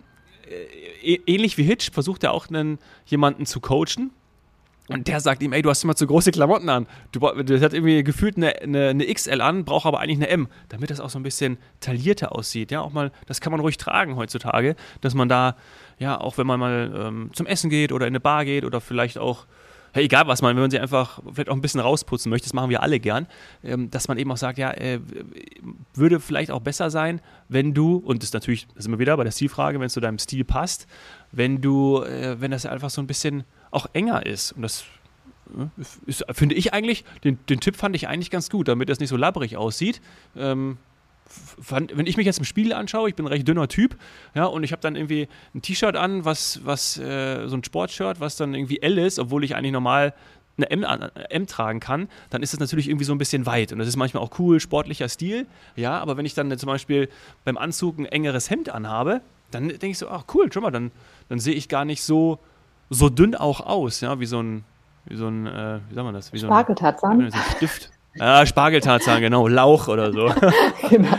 äh, 1.04 1.19
ähnlich 1.25 1.58
wie 1.58 1.63
Hitch 1.63 1.91
versucht 1.91 2.23
er 2.23 2.32
auch 2.32 2.49
einen, 2.49 2.80
jemanden 3.06 3.45
zu 3.45 3.60
coachen. 3.60 4.12
Und 4.88 5.08
der 5.08 5.19
sagt 5.19 5.41
ihm, 5.41 5.52
ey, 5.52 5.62
du 5.62 5.69
hast 5.69 5.84
immer 5.84 5.95
zu 5.95 6.06
große 6.06 6.32
Klamotten 6.32 6.69
an. 6.69 6.86
Du, 7.12 7.19
du 7.19 7.62
hat 7.62 7.74
irgendwie 7.74 8.04
gefühlt 8.04 8.38
eine, 8.38 8.56
eine, 8.62 8.89
eine, 8.89 9.06
XL 9.06 9.41
an, 9.41 9.65
braucht 9.65 9.86
aber 9.88 10.00
eigentlich 10.00 10.17
eine 10.17 10.30
M, 10.30 10.48
damit 10.69 10.91
das 10.91 11.00
auch 11.00 11.10
so 11.10 11.17
ein 11.17 11.24
bisschen 11.24 11.58
taillierter 11.80 12.36
aussieht. 12.36 12.71
Ja, 12.71 12.82
auch 12.82 12.93
mal, 12.93 13.12
das 13.26 13.41
kann 13.41 13.52
man 13.52 13.60
ruhig 13.60 13.78
tragen 13.78 14.15
heutzutage, 14.15 14.76
dass 15.02 15.15
man 15.15 15.28
da, 15.28 15.56
ja, 15.98 16.19
auch 16.19 16.38
wenn 16.38 16.45
man 16.45 16.60
mal 16.60 16.93
ähm, 16.95 17.30
zum 17.34 17.48
Essen 17.48 17.69
geht 17.69 17.91
oder 17.91 18.06
in 18.06 18.12
eine 18.12 18.19
Bar 18.19 18.45
geht 18.45 18.63
oder 18.63 18.80
vielleicht 18.80 19.17
auch 19.17 19.48
ja, 19.95 20.02
egal 20.02 20.28
was 20.28 20.41
man, 20.41 20.56
wenn 20.56 20.62
man 20.62 20.71
sie 20.71 20.80
einfach 20.80 21.21
vielleicht 21.32 21.50
auch 21.50 21.56
ein 21.56 21.62
bisschen 21.62 21.80
rausputzen 21.80 22.30
möchte, 22.30 22.48
das 22.48 22.54
machen 22.54 22.69
wir 22.69 22.84
alle 22.84 23.00
gern, 23.00 23.28
ähm, 23.63 23.89
dass 23.89 24.10
man 24.10 24.17
eben 24.17 24.30
auch 24.32 24.38
sagt, 24.38 24.58
ja, 24.58 24.71
äh, 24.71 25.00
würde 25.93 26.19
vielleicht 26.19 26.52
auch 26.52 26.60
besser 26.60 26.89
sein, 26.89 27.21
wenn 27.48 27.74
du, 27.74 27.95
und 27.98 28.21
das 28.21 28.30
ist 28.30 28.34
natürlich, 28.34 28.67
das 28.76 28.84
sind 28.84 28.91
wir 28.91 29.00
wieder 29.00 29.15
bei 29.15 29.24
der 29.24 29.32
Stilfrage, 29.32 29.80
wenn 29.80 29.88
es 29.88 29.93
zu 29.93 30.02
deinem 30.02 30.19
Stil 30.19 30.43
passt, 30.43 30.86
wenn 31.32 31.62
du, 31.62 32.04
äh, 32.04 32.39
wenn 32.41 32.52
das 32.52 32.65
einfach 32.65 32.89
so 32.89 33.02
ein 33.02 33.08
bisschen 33.08 33.45
auch 33.71 33.88
enger 33.93 34.25
ist. 34.25 34.54
Und 34.54 34.62
das 34.62 34.86
äh, 35.58 35.82
ist, 36.06 36.25
finde 36.32 36.56
ich 36.56 36.73
eigentlich, 36.73 37.04
den, 37.23 37.39
den 37.49 37.60
Tipp 37.60 37.75
fand 37.75 37.95
ich 37.95 38.08
eigentlich 38.08 38.32
ganz 38.32 38.49
gut, 38.49 38.67
damit 38.67 38.89
das 38.89 38.99
nicht 38.99 39.10
so 39.10 39.17
labbrig 39.17 39.58
aussieht. 39.58 40.01
Ähm, 40.36 40.78
fand, 41.28 41.95
wenn 41.97 42.06
ich 42.06 42.17
mich 42.17 42.25
jetzt 42.25 42.39
im 42.39 42.45
Spiegel 42.45 42.73
anschaue, 42.73 43.10
ich 43.10 43.15
bin 43.15 43.25
ein 43.25 43.32
recht 43.32 43.47
dünner 43.47 43.67
Typ, 43.67 43.97
ja, 44.34 44.45
und 44.45 44.63
ich 44.63 44.71
habe 44.71 44.82
dann 44.82 44.95
irgendwie 44.95 45.28
ein 45.54 45.62
T-Shirt 45.62 45.95
an, 45.95 46.25
was, 46.25 46.62
was 46.63 46.97
äh, 46.97 47.47
so 47.47 47.58
ein 47.58 47.63
Sportshirt, 47.63 48.19
was 48.19 48.36
dann 48.36 48.54
irgendwie 48.54 48.82
L 48.82 48.97
ist, 48.97 49.19
obwohl 49.19 49.43
ich 49.43 49.56
eigentlich 49.56 49.71
normal 49.71 50.13
eine 50.58 50.69
M, 50.69 50.84
eine 50.86 51.12
M 51.30 51.47
tragen 51.47 51.80
kann, 51.80 52.08
dann 52.30 52.41
ist 52.41 52.54
es 52.54 52.60
natürlich 52.60 52.88
irgendwie 52.88 53.06
so 53.06 53.13
ein 53.13 53.17
bisschen 53.17 53.45
weit. 53.45 53.73
Und 53.73 53.80
das 53.80 53.88
ist 53.88 53.97
manchmal 53.97 54.23
auch 54.23 54.39
cool, 54.39 54.60
sportlicher 54.60 55.10
Stil. 55.10 55.47
Ja, 55.75 55.99
aber 55.99 56.15
wenn 56.15 56.25
ich 56.25 56.34
dann 56.34 56.56
zum 56.58 56.67
Beispiel 56.67 57.10
beim 57.43 57.58
Anzug 57.58 57.97
ein 57.97 58.06
engeres 58.06 58.49
Hemd 58.49 58.69
anhabe, 58.69 59.21
dann 59.51 59.67
denke 59.67 59.88
ich 59.88 59.97
so, 59.97 60.08
ach 60.08 60.23
cool, 60.34 60.49
schau 60.54 60.62
mal, 60.62 60.71
dann, 60.71 60.91
dann 61.28 61.39
sehe 61.39 61.54
ich 61.54 61.67
gar 61.67 61.84
nicht 61.84 62.04
so, 62.04 62.39
so 62.89 63.10
dünn 63.10 63.36
auch 63.36 63.62
aus, 63.62 64.02
ja, 64.02 64.19
wie 64.19 64.26
so 64.26 64.41
ein, 64.41 64.63
wie 65.06 65.15
so 65.15 65.28
ein, 65.28 65.48
äh, 65.48 65.80
wie 65.89 65.95
sagt 65.95 66.06
man 66.06 66.13
das? 66.13 66.34
Wie 66.34 66.38
so 66.39 66.48
ein, 66.50 66.65
so 67.32 67.38
ein 67.38 67.43
Stift. 67.56 67.91
Ah, 68.19 68.45
Spargeltarzan, 68.45 69.21
genau. 69.21 69.48
Lauch 69.48 69.88
oder 69.88 70.12
so. 70.12 70.34
genau. 70.89 71.17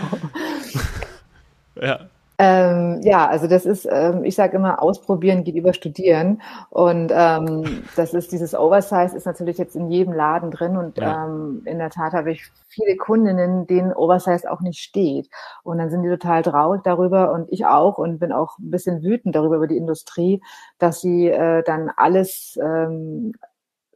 ja. 1.81 2.00
Ähm, 2.38 3.01
ja, 3.03 3.27
also 3.27 3.46
das 3.46 3.64
ist, 3.64 3.88
ähm, 3.90 4.25
ich 4.25 4.35
sage 4.35 4.57
immer, 4.57 4.83
ausprobieren 4.83 5.44
geht 5.44 5.55
über 5.55 5.72
studieren. 5.72 6.42
Und 6.70 7.11
ähm, 7.14 7.85
das 7.96 8.12
ist 8.12 8.33
dieses 8.33 8.55
Oversize 8.55 9.16
ist 9.16 9.27
natürlich 9.27 9.59
jetzt 9.59 9.75
in 9.75 9.90
jedem 9.90 10.12
Laden 10.12 10.51
drin. 10.51 10.77
Und 10.77 10.99
ja. 10.99 11.27
ähm, 11.27 11.62
in 11.64 11.79
der 11.79 11.90
Tat 11.90 12.12
habe 12.12 12.33
ich 12.33 12.44
viele 12.68 12.96
Kundinnen, 12.96 13.66
denen 13.66 13.92
Oversize 13.92 14.51
auch 14.51 14.61
nicht 14.61 14.81
steht. 14.81 15.31
Und 15.62 15.79
dann 15.79 15.90
sind 15.90 16.03
die 16.03 16.11
total 16.11 16.42
traurig 16.42 16.83
darüber 16.85 17.33
und 17.33 17.51
ich 17.51 17.64
auch 17.64 17.99
und 17.99 18.18
bin 18.18 18.33
auch 18.33 18.59
ein 18.59 18.70
bisschen 18.70 19.03
wütend 19.03 19.35
darüber 19.35 19.57
über 19.57 19.66
die 19.66 19.79
Industrie, 19.79 20.42
dass 20.79 21.01
sie 21.01 21.29
äh, 21.29 21.62
dann 21.62 21.90
alles 21.96 22.59
ähm, 22.62 23.33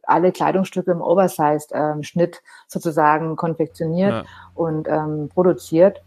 alle 0.03 0.31
Kleidungsstücke 0.31 0.91
im 0.91 1.01
Oversized-Schnitt 1.01 2.35
ähm, 2.35 2.41
sozusagen 2.67 3.35
konfektioniert 3.35 4.11
ja. 4.11 4.23
und 4.55 4.87
ähm, 4.87 5.29
produziert. 5.31 6.01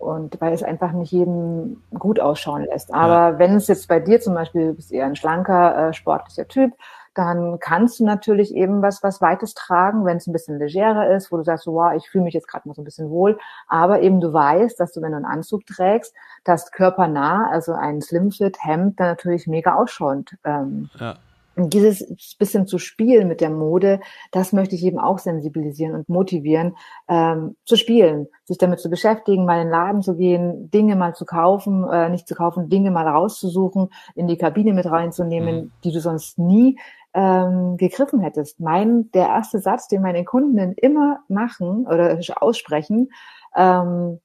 Und 0.00 0.40
weil 0.40 0.54
es 0.54 0.62
einfach 0.62 0.92
nicht 0.92 1.12
jedem 1.12 1.82
gut 1.98 2.20
ausschauen 2.20 2.64
lässt. 2.64 2.92
Aber 2.92 3.32
ja. 3.32 3.38
wenn 3.38 3.54
es 3.54 3.68
jetzt 3.68 3.86
bei 3.86 4.00
dir 4.00 4.18
zum 4.18 4.32
Beispiel, 4.32 4.68
du 4.68 4.74
bist 4.74 4.90
eher 4.90 5.04
ein 5.04 5.14
schlanker, 5.14 5.88
äh, 5.88 5.92
sportlicher 5.92 6.48
Typ, 6.48 6.72
dann 7.12 7.58
kannst 7.60 8.00
du 8.00 8.06
natürlich 8.06 8.54
eben 8.54 8.80
was, 8.80 9.02
was 9.02 9.20
Weites 9.20 9.52
tragen, 9.52 10.06
wenn 10.06 10.16
es 10.16 10.26
ein 10.26 10.32
bisschen 10.32 10.58
legerer 10.58 11.14
ist, 11.14 11.30
wo 11.30 11.36
du 11.36 11.42
sagst, 11.42 11.66
wow, 11.66 11.92
ich 11.94 12.08
fühle 12.08 12.24
mich 12.24 12.32
jetzt 12.32 12.48
gerade 12.48 12.66
mal 12.66 12.74
so 12.74 12.80
ein 12.80 12.86
bisschen 12.86 13.10
wohl. 13.10 13.38
Aber 13.68 14.00
eben 14.00 14.22
du 14.22 14.32
weißt, 14.32 14.80
dass 14.80 14.92
du, 14.92 15.02
wenn 15.02 15.10
du 15.10 15.16
einen 15.16 15.26
Anzug 15.26 15.66
trägst, 15.66 16.14
dass 16.44 16.72
körpernah, 16.72 17.50
also 17.50 17.74
ein 17.74 18.00
Slimfit-Hemd, 18.00 18.98
dann 18.98 19.08
natürlich 19.08 19.46
mega 19.46 19.74
ausschauend 19.74 20.38
ähm, 20.44 20.88
ja 20.98 21.16
dieses 21.56 22.36
bisschen 22.38 22.66
zu 22.66 22.78
spielen 22.78 23.28
mit 23.28 23.40
der 23.40 23.50
Mode, 23.50 24.00
das 24.30 24.52
möchte 24.52 24.74
ich 24.74 24.84
eben 24.84 24.98
auch 24.98 25.18
sensibilisieren 25.18 25.94
und 25.94 26.08
motivieren, 26.08 26.76
ähm, 27.08 27.56
zu 27.64 27.76
spielen, 27.76 28.28
sich 28.44 28.58
damit 28.58 28.80
zu 28.80 28.88
beschäftigen, 28.88 29.44
mal 29.44 29.60
in 29.60 29.66
den 29.66 29.72
Laden 29.72 30.02
zu 30.02 30.16
gehen, 30.16 30.70
Dinge 30.70 30.96
mal 30.96 31.14
zu 31.14 31.24
kaufen, 31.24 31.88
äh, 31.90 32.08
nicht 32.08 32.28
zu 32.28 32.34
kaufen, 32.34 32.68
Dinge 32.68 32.90
mal 32.90 33.06
rauszusuchen, 33.06 33.90
in 34.14 34.26
die 34.26 34.38
Kabine 34.38 34.72
mit 34.72 34.86
reinzunehmen, 34.86 35.56
mhm. 35.56 35.72
die 35.84 35.92
du 35.92 36.00
sonst 36.00 36.38
nie 36.38 36.78
ähm, 37.12 37.76
gegriffen 37.76 38.20
hättest. 38.20 38.60
Mein, 38.60 39.10
der 39.12 39.28
erste 39.28 39.58
Satz, 39.58 39.88
den 39.88 40.02
meine 40.02 40.24
Kunden 40.24 40.72
immer 40.74 41.20
machen 41.28 41.86
oder 41.86 42.18
aussprechen, 42.40 43.10
ähm, 43.56 44.20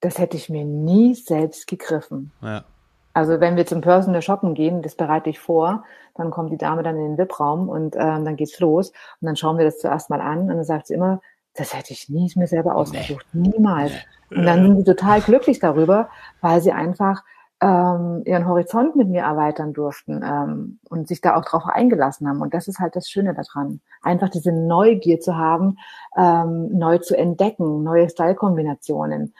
das 0.00 0.18
hätte 0.18 0.36
ich 0.36 0.48
mir 0.48 0.64
nie 0.64 1.14
selbst 1.14 1.66
gegriffen. 1.66 2.32
Ja. 2.40 2.64
Also 3.12 3.40
wenn 3.40 3.56
wir 3.56 3.66
zum 3.66 3.80
Personal 3.80 4.22
Shoppen 4.22 4.54
gehen, 4.54 4.82
das 4.82 4.94
bereite 4.94 5.30
ich 5.30 5.38
vor, 5.38 5.84
dann 6.14 6.30
kommt 6.30 6.52
die 6.52 6.58
Dame 6.58 6.82
dann 6.82 6.96
in 6.96 7.16
den 7.16 7.18
VIP-Raum 7.18 7.68
und 7.68 7.96
ähm, 7.96 8.24
dann 8.24 8.36
geht's 8.36 8.58
los 8.60 8.90
und 9.20 9.26
dann 9.26 9.36
schauen 9.36 9.58
wir 9.58 9.64
das 9.64 9.78
zuerst 9.78 10.10
mal 10.10 10.20
an 10.20 10.42
und 10.42 10.48
dann 10.48 10.64
sagt 10.64 10.88
sie 10.88 10.94
immer, 10.94 11.20
das 11.54 11.76
hätte 11.76 11.92
ich 11.92 12.08
nie 12.08 12.30
mir 12.36 12.46
selber 12.46 12.76
ausgesucht, 12.76 13.26
nee. 13.32 13.48
niemals. 13.48 13.92
Und 14.30 14.44
dann 14.44 14.62
sind 14.62 14.76
sie 14.76 14.84
total 14.84 15.20
glücklich 15.20 15.58
darüber, 15.58 16.10
weil 16.40 16.60
sie 16.60 16.72
einfach 16.72 17.22
ähm, 17.60 18.22
ihren 18.24 18.46
Horizont 18.46 18.94
mit 18.94 19.08
mir 19.08 19.22
erweitern 19.22 19.72
durften 19.72 20.22
ähm, 20.22 20.78
und 20.88 21.08
sich 21.08 21.20
da 21.20 21.34
auch 21.34 21.44
drauf 21.44 21.64
eingelassen 21.66 22.28
haben. 22.28 22.40
Und 22.40 22.54
das 22.54 22.68
ist 22.68 22.78
halt 22.78 22.94
das 22.94 23.08
Schöne 23.08 23.34
daran, 23.34 23.80
einfach 24.02 24.28
diese 24.28 24.52
Neugier 24.52 25.18
zu 25.18 25.36
haben, 25.36 25.78
ähm, 26.16 26.78
neu 26.78 26.98
zu 26.98 27.16
entdecken, 27.16 27.82
neue 27.82 28.08
Style-Kombinationen 28.08 29.34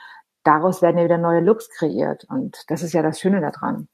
daraus 0.49 0.81
werden 0.83 0.99
ja 0.99 1.05
wieder 1.05 1.19
neue 1.19 1.41
Looks 1.41 1.69
kreiert. 1.71 2.25
Und 2.29 2.65
das 2.69 2.83
ist 2.83 2.93
ja 2.95 3.03
das 3.03 3.21
Schöne 3.21 3.41
daran. 3.41 3.89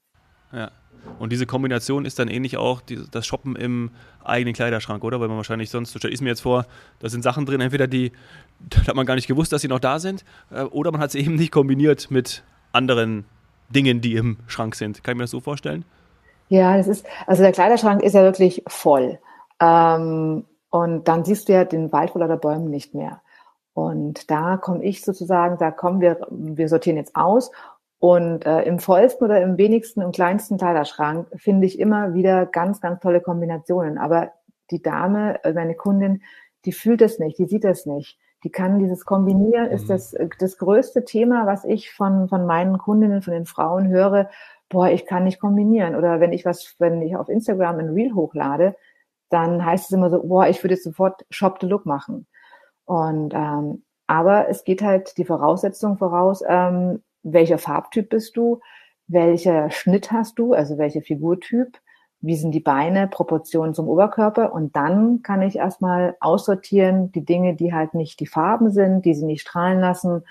Ja. 0.51 0.71
Und 1.19 1.31
diese 1.31 1.45
Kombination 1.45 2.05
ist 2.05 2.17
dann 2.17 2.29
ähnlich 2.29 2.57
auch 2.57 2.81
die, 2.81 2.99
das 3.11 3.25
Shoppen 3.27 3.55
im 3.55 3.91
eigenen 4.23 4.55
Kleiderschrank, 4.55 5.03
oder? 5.03 5.19
Weil 5.19 5.27
man 5.27 5.37
wahrscheinlich 5.37 5.69
sonst, 5.69 5.91
so 5.91 5.99
stelle 5.99 6.13
ich 6.13 6.21
mir 6.21 6.29
jetzt 6.29 6.41
vor, 6.41 6.65
da 6.99 7.09
sind 7.09 7.23
Sachen 7.23 7.45
drin, 7.45 7.61
entweder 7.61 7.87
die, 7.87 8.11
da 8.69 8.87
hat 8.87 8.95
man 8.95 9.05
gar 9.05 9.15
nicht 9.15 9.27
gewusst, 9.27 9.51
dass 9.51 9.61
sie 9.61 9.67
noch 9.67 9.79
da 9.79 9.99
sind, 9.99 10.23
äh, 10.49 10.63
oder 10.63 10.91
man 10.91 11.01
hat 11.01 11.11
sie 11.11 11.19
eben 11.19 11.35
nicht 11.35 11.51
kombiniert 11.51 12.09
mit 12.09 12.43
anderen 12.71 13.25
Dingen, 13.69 14.01
die 14.01 14.15
im 14.15 14.37
Schrank 14.47 14.75
sind. 14.75 15.03
Kann 15.03 15.13
ich 15.13 15.17
mir 15.17 15.23
das 15.23 15.31
so 15.31 15.41
vorstellen? 15.41 15.85
Ja, 16.49 16.77
das 16.77 16.87
ist, 16.87 17.05
also 17.27 17.43
der 17.43 17.51
Kleiderschrank 17.51 18.01
ist 18.01 18.13
ja 18.13 18.23
wirklich 18.23 18.63
voll. 18.67 19.19
Ähm, 19.59 20.45
Und 20.69 21.07
dann 21.07 21.23
siehst 21.23 21.47
du 21.47 21.53
ja 21.53 21.63
den 21.65 21.91
Wald 21.91 22.11
vor 22.11 22.21
lauter 22.21 22.37
Bäumen 22.37 22.69
nicht 22.69 22.93
mehr. 22.93 23.21
Und 23.75 24.31
da 24.31 24.55
komme 24.55 24.85
ich 24.85 25.03
sozusagen, 25.03 25.57
sage, 25.57 25.75
komm, 25.77 25.99
wir, 25.99 26.25
wir 26.31 26.69
sortieren 26.69 26.95
jetzt 26.95 27.13
aus. 27.13 27.51
Und 27.99 28.45
äh, 28.45 28.61
im 28.61 28.79
vollsten 28.79 29.25
oder 29.25 29.41
im 29.41 29.57
wenigsten, 29.57 30.01
im 30.01 30.13
kleinsten 30.13 30.57
Kleiderschrank 30.57 31.27
finde 31.35 31.67
ich 31.67 31.77
immer 31.77 32.13
wieder 32.13 32.45
ganz, 32.45 32.79
ganz 32.79 33.01
tolle 33.01 33.19
Kombinationen. 33.19 33.97
Aber 33.97 34.31
die 34.71 34.81
Dame, 34.81 35.43
äh, 35.43 35.51
meine 35.51 35.75
Kundin, 35.75 36.21
die 36.63 36.71
fühlt 36.71 37.01
es 37.01 37.19
nicht, 37.19 37.37
die 37.37 37.47
sieht 37.47 37.65
es 37.65 37.85
nicht. 37.85 38.17
Die 38.45 38.49
kann 38.49 38.79
dieses 38.79 39.03
Kombinieren, 39.03 39.67
ist 39.67 39.85
mhm. 39.85 39.89
das, 39.89 40.13
äh, 40.13 40.29
das 40.39 40.57
größte 40.57 41.03
Thema, 41.03 41.45
was 41.45 41.65
ich 41.65 41.91
von, 41.91 42.29
von 42.29 42.45
meinen 42.45 42.77
Kundinnen, 42.77 43.21
von 43.21 43.33
den 43.33 43.45
Frauen 43.45 43.89
höre. 43.89 44.29
Boah, 44.69 44.87
ich 44.87 45.05
kann 45.05 45.25
nicht 45.25 45.41
kombinieren. 45.41 45.95
Oder 45.95 46.21
wenn 46.21 46.31
ich 46.31 46.45
was, 46.45 46.75
wenn 46.79 47.01
ich 47.01 47.17
auf 47.17 47.27
Instagram 47.27 47.79
ein 47.79 47.89
Reel 47.89 48.13
hochlade, 48.13 48.77
dann 49.29 49.65
heißt 49.65 49.85
es 49.85 49.91
immer 49.91 50.09
so, 50.09 50.23
boah, 50.23 50.47
ich 50.47 50.63
würde 50.63 50.75
jetzt 50.75 50.85
sofort 50.85 51.25
Shop 51.29 51.57
the 51.59 51.67
Look 51.67 51.85
machen. 51.85 52.25
Und 52.85 53.33
ähm, 53.33 53.83
aber 54.07 54.49
es 54.49 54.63
geht 54.63 54.81
halt 54.81 55.17
die 55.17 55.25
Voraussetzung 55.25 55.97
voraus, 55.97 56.43
ähm, 56.47 57.01
welcher 57.23 57.57
Farbtyp 57.57 58.09
bist 58.09 58.37
du, 58.37 58.59
welcher 59.07 59.71
Schnitt 59.71 60.11
hast 60.11 60.37
du, 60.39 60.53
also 60.53 60.77
welcher 60.77 61.01
Figurtyp, 61.01 61.79
wie 62.21 62.35
sind 62.35 62.51
die 62.51 62.59
Beine, 62.59 63.07
Proportionen 63.07 63.73
zum 63.73 63.87
Oberkörper? 63.87 64.53
Und 64.53 64.75
dann 64.75 65.21
kann 65.21 65.41
ich 65.41 65.57
erstmal 65.57 66.15
aussortieren 66.19 67.11
die 67.11 67.25
Dinge, 67.25 67.55
die 67.55 67.73
halt 67.73 67.93
nicht 67.93 68.19
die 68.19 68.27
Farben 68.27 68.71
sind, 68.71 69.05
die 69.05 69.13
sie 69.13 69.25
nicht 69.25 69.41
strahlen 69.41 69.79
lassen, 69.79 70.23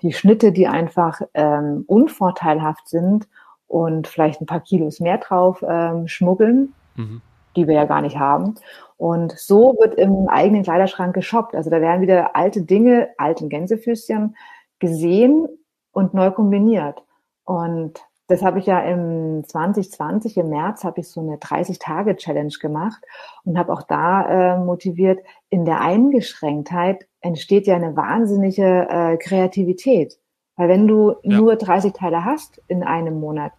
die 0.00 0.12
Schnitte, 0.12 0.52
die 0.52 0.66
einfach 0.66 1.20
ähm, 1.34 1.84
unvorteilhaft 1.86 2.88
sind 2.88 3.28
und 3.66 4.06
vielleicht 4.06 4.40
ein 4.40 4.46
paar 4.46 4.60
Kilos 4.60 5.00
mehr 5.00 5.18
drauf 5.18 5.64
ähm, 5.66 6.08
schmuggeln, 6.08 6.74
mhm. 6.96 7.22
Die 7.56 7.66
wir 7.66 7.74
ja 7.74 7.84
gar 7.84 8.00
nicht 8.00 8.18
haben. 8.18 8.54
Und 8.96 9.32
so 9.32 9.76
wird 9.80 9.94
im 9.96 10.28
eigenen 10.28 10.62
Kleiderschrank 10.62 11.14
geshoppt. 11.14 11.54
Also 11.54 11.70
da 11.70 11.80
werden 11.80 12.02
wieder 12.02 12.36
alte 12.36 12.62
Dinge, 12.62 13.10
alten 13.18 13.48
Gänsefüßchen 13.48 14.36
gesehen 14.78 15.48
und 15.92 16.14
neu 16.14 16.30
kombiniert. 16.30 17.02
Und 17.44 18.00
das 18.26 18.42
habe 18.42 18.58
ich 18.58 18.66
ja 18.66 18.80
im 18.80 19.44
2020 19.46 20.38
im 20.38 20.48
März 20.48 20.84
habe 20.84 21.00
ich 21.00 21.08
so 21.08 21.20
eine 21.20 21.38
30 21.38 21.78
Tage 21.78 22.16
Challenge 22.16 22.54
gemacht 22.60 23.02
und 23.44 23.58
habe 23.58 23.72
auch 23.72 23.82
da 23.82 24.54
äh, 24.54 24.58
motiviert 24.58 25.20
in 25.50 25.64
der 25.64 25.80
Eingeschränktheit 25.80 27.06
entsteht 27.20 27.66
ja 27.66 27.76
eine 27.76 27.96
wahnsinnige 27.96 28.88
äh, 28.88 29.16
Kreativität 29.18 30.18
weil 30.56 30.68
wenn 30.68 30.86
du 30.86 31.16
ja. 31.22 31.36
nur 31.36 31.56
30 31.56 31.92
Teile 31.92 32.24
hast 32.24 32.62
in 32.66 32.82
einem 32.82 33.20
Monat 33.20 33.52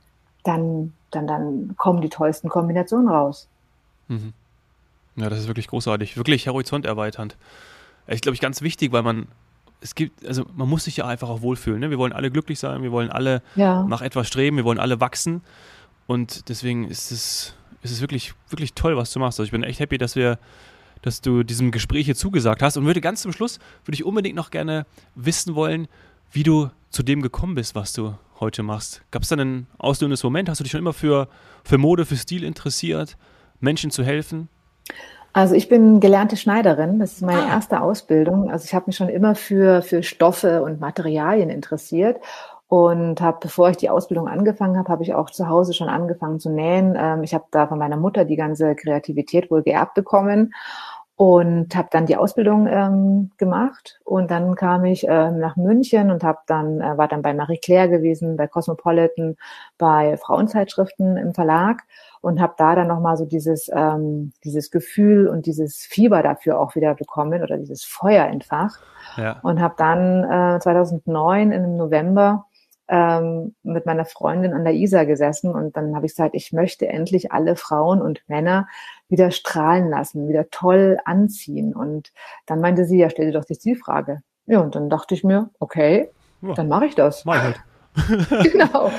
dann 0.44 0.94
dann 1.12 1.28
dann 1.28 1.76
kommen 1.78 2.02
die 2.02 2.10
tollsten 2.10 2.50
Kombinationen 2.50 3.08
raus 3.08 3.50
mhm. 4.08 4.34
ja 5.16 5.30
das 5.30 5.40
ist 5.40 5.48
wirklich 5.48 5.68
großartig 5.68 6.18
wirklich 6.18 6.48
horizont 6.48 6.86
erweiternd 6.86 7.38
ich 8.08 8.22
glaube 8.22 8.36
ich 8.36 8.42
ganz 8.42 8.62
wichtig 8.62 8.92
weil 8.92 9.04
man 9.04 9.28
es 9.82 9.94
gibt, 9.94 10.26
also 10.26 10.46
man 10.56 10.68
muss 10.68 10.86
sich 10.86 10.98
ja 10.98 11.06
einfach 11.06 11.30
auch 11.30 11.42
wohlfühlen. 11.42 11.80
Ne? 11.80 11.90
Wir 11.92 12.00
wollen 12.00 12.14
alle 12.14 12.32
glücklich 12.32 12.60
sein, 12.60 12.82
wir 12.82 12.92
wollen 12.92 13.12
alle 13.12 13.44
ja. 13.56 13.84
nach 13.84 14.02
etwas 14.02 14.28
streben, 14.28 14.58
wir 14.58 14.64
wollen 14.64 14.80
alle 14.80 15.00
wachsen. 15.00 15.42
Und 16.08 16.50
deswegen 16.50 16.88
ist 16.90 17.12
es, 17.12 17.56
ist 17.84 17.92
es 17.92 18.02
wirklich, 18.02 18.34
wirklich 18.50 18.74
toll, 18.74 18.98
was 18.98 19.12
du 19.12 19.20
machst. 19.20 19.40
Also 19.40 19.46
ich 19.46 19.52
bin 19.52 19.64
echt 19.64 19.80
happy, 19.80 19.98
dass 19.98 20.16
wir, 20.16 20.40
dass 21.02 21.22
du 21.22 21.44
diesem 21.44 21.72
Gespräch 21.72 22.06
hier 22.06 22.16
zugesagt 22.16 22.62
hast. 22.62 22.78
Und 22.78 22.86
würde 22.86 23.02
ganz 23.02 23.22
zum 23.22 23.32
Schluss, 23.32 23.60
würde 23.86 23.96
ich 23.96 24.04
unbedingt 24.04 24.36
noch 24.36 24.50
gerne 24.50 24.86
wissen 25.14 25.56
wollen, 25.56 25.88
wie 26.32 26.44
du 26.44 26.72
zu 26.90 27.04
dem 27.04 27.22
gekommen 27.22 27.56
bist, 27.56 27.76
was 27.76 27.94
du 27.94 28.16
heute 28.40 28.64
machst. 28.64 29.02
Gab 29.12 29.24
es 29.24 29.30
da 29.30 29.36
einen 29.36 29.68
auslösendes 29.78 30.24
Moment? 30.24 30.50
Hast 30.50 30.60
du 30.60 30.64
dich 30.64 30.72
schon 30.72 30.80
immer 30.80 30.94
für, 30.94 31.28
für 31.64 31.78
Mode, 31.78 32.06
für 32.06 32.18
Stil 32.18 32.44
interessiert, 32.44 33.18
Menschen 33.60 33.92
zu 33.92 34.04
helfen? 34.04 34.50
Also 35.34 35.54
ich 35.54 35.68
bin 35.68 36.00
gelernte 36.00 36.38
Schneiderin. 36.38 37.00
Das 37.00 37.14
ist 37.14 37.22
meine 37.22 37.44
ah. 37.44 37.50
erste 37.50 37.82
Ausbildung. 37.82 38.50
Also 38.50 38.66
ich 38.66 38.74
habe 38.74 38.86
mich 38.88 38.96
schon 38.96 39.10
immer 39.10 39.36
für, 39.36 39.82
für 39.82 40.02
Stoffe 40.02 40.64
und 40.64 40.80
Materialien 40.80 41.50
interessiert 41.50 42.22
und 42.68 43.22
habe, 43.22 43.40
bevor 43.42 43.70
ich 43.70 43.78
die 43.78 43.90
Ausbildung 43.90 44.28
angefangen 44.28 44.78
habe, 44.78 44.90
habe 44.90 45.04
ich 45.04 45.14
auch 45.14 45.30
zu 45.30 45.48
Hause 45.48 45.74
schon 45.74 45.90
angefangen 45.90 46.40
zu 46.40 46.50
nähen. 46.50 46.96
Ähm, 46.98 47.24
ich 47.24 47.34
habe 47.34 47.46
da 47.52 47.68
von 47.68 47.78
meiner 47.78 47.98
Mutter 47.98 48.26
die 48.26 48.38
ganze 48.38 48.76
Kreativität 48.76 49.52
wohl 49.52 49.62
geerbt 49.62 49.94
bekommen 49.94 50.54
und 51.18 51.74
habe 51.76 51.88
dann 51.92 52.06
die 52.06 52.18
Ausbildung 52.18 52.68
ähm, 52.68 53.32
gemacht 53.38 54.00
und 54.04 54.32
dann 54.32 54.56
kam 54.56 54.84
ich 54.84 55.06
ähm, 55.08 55.40
nach 55.40 55.56
München 55.56 56.12
und 56.12 56.24
habe 56.24 56.40
dann 56.46 56.82
äh, 56.82 56.98
war 56.98 57.08
dann 57.08 57.22
bei 57.22 57.34
Marie 57.34 57.58
Claire 57.58 57.88
gewesen, 57.88 58.36
bei 58.36 58.48
Cosmopolitan, 58.48 59.38
bei 59.78 60.18
Frauenzeitschriften 60.18 61.16
im 61.16 61.34
Verlag 61.34 61.84
und 62.20 62.42
habe 62.42 62.56
da 62.58 62.76
dann 62.76 62.88
nochmal 62.88 63.16
so 63.16 63.26
dieses, 63.26 63.70
ähm, 63.74 64.34
dieses 64.44 64.72
Gefühl 64.72 65.28
und 65.28 65.46
dieses 65.46 65.84
Fieber 65.84 66.22
dafür 66.22 66.60
auch 66.60 66.76
wieder 66.76 66.96
bekommen 66.96 67.44
oder 67.44 67.58
dieses 67.58 67.86
Feuer 67.86 68.26
entfacht. 68.26 68.80
Ja. 69.16 69.40
Und 69.44 69.62
habe 69.62 69.76
dann 69.78 70.56
äh, 70.56 70.60
2009 70.60 71.52
im 71.52 71.78
November 71.78 72.48
ähm, 72.88 73.56
mit 73.64 73.86
meiner 73.86 74.06
Freundin 74.06 74.54
an 74.54 74.64
der 74.64 74.74
Isar 74.74 75.06
gesessen 75.06 75.52
und 75.52 75.78
dann 75.78 75.96
habe 75.96 76.06
ich 76.06 76.14
gesagt, 76.14 76.36
ich 76.36 76.52
möchte 76.52 76.88
endlich 76.88 77.32
alle 77.32 77.56
Frauen 77.56 78.02
und 78.02 78.22
Männer 78.28 78.68
wieder 79.10 79.32
strahlen 79.32 79.90
lassen, 79.90 80.28
wieder 80.28 80.50
toll 80.50 80.98
anziehen. 81.06 81.74
Und 81.74 82.12
dann 82.46 82.60
meinte 82.60 82.86
sie, 82.86 82.98
ja, 82.98 83.10
stell 83.10 83.28
dir 83.28 83.40
doch 83.40 83.46
die 83.46 83.58
Zielfrage. 83.58 84.22
Ja, 84.48 84.60
und 84.60 84.76
dann 84.76 84.90
dachte 84.90 85.16
ich 85.16 85.24
mir, 85.24 85.50
okay, 85.60 86.10
ja. 86.42 86.54
dann 86.54 86.68
mache 86.68 86.86
ich 86.86 86.96
das. 86.96 87.26
Mach 87.26 87.42
halt. 87.42 87.60
genau. 88.52 88.92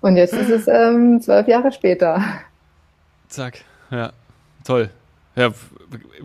Und 0.00 0.16
jetzt 0.16 0.34
ist 0.34 0.50
es 0.50 0.68
ähm, 0.68 1.20
zwölf 1.20 1.48
Jahre 1.48 1.72
später. 1.72 2.22
Zack, 3.28 3.64
ja, 3.90 4.12
toll. 4.64 4.90
Ja, 5.34 5.50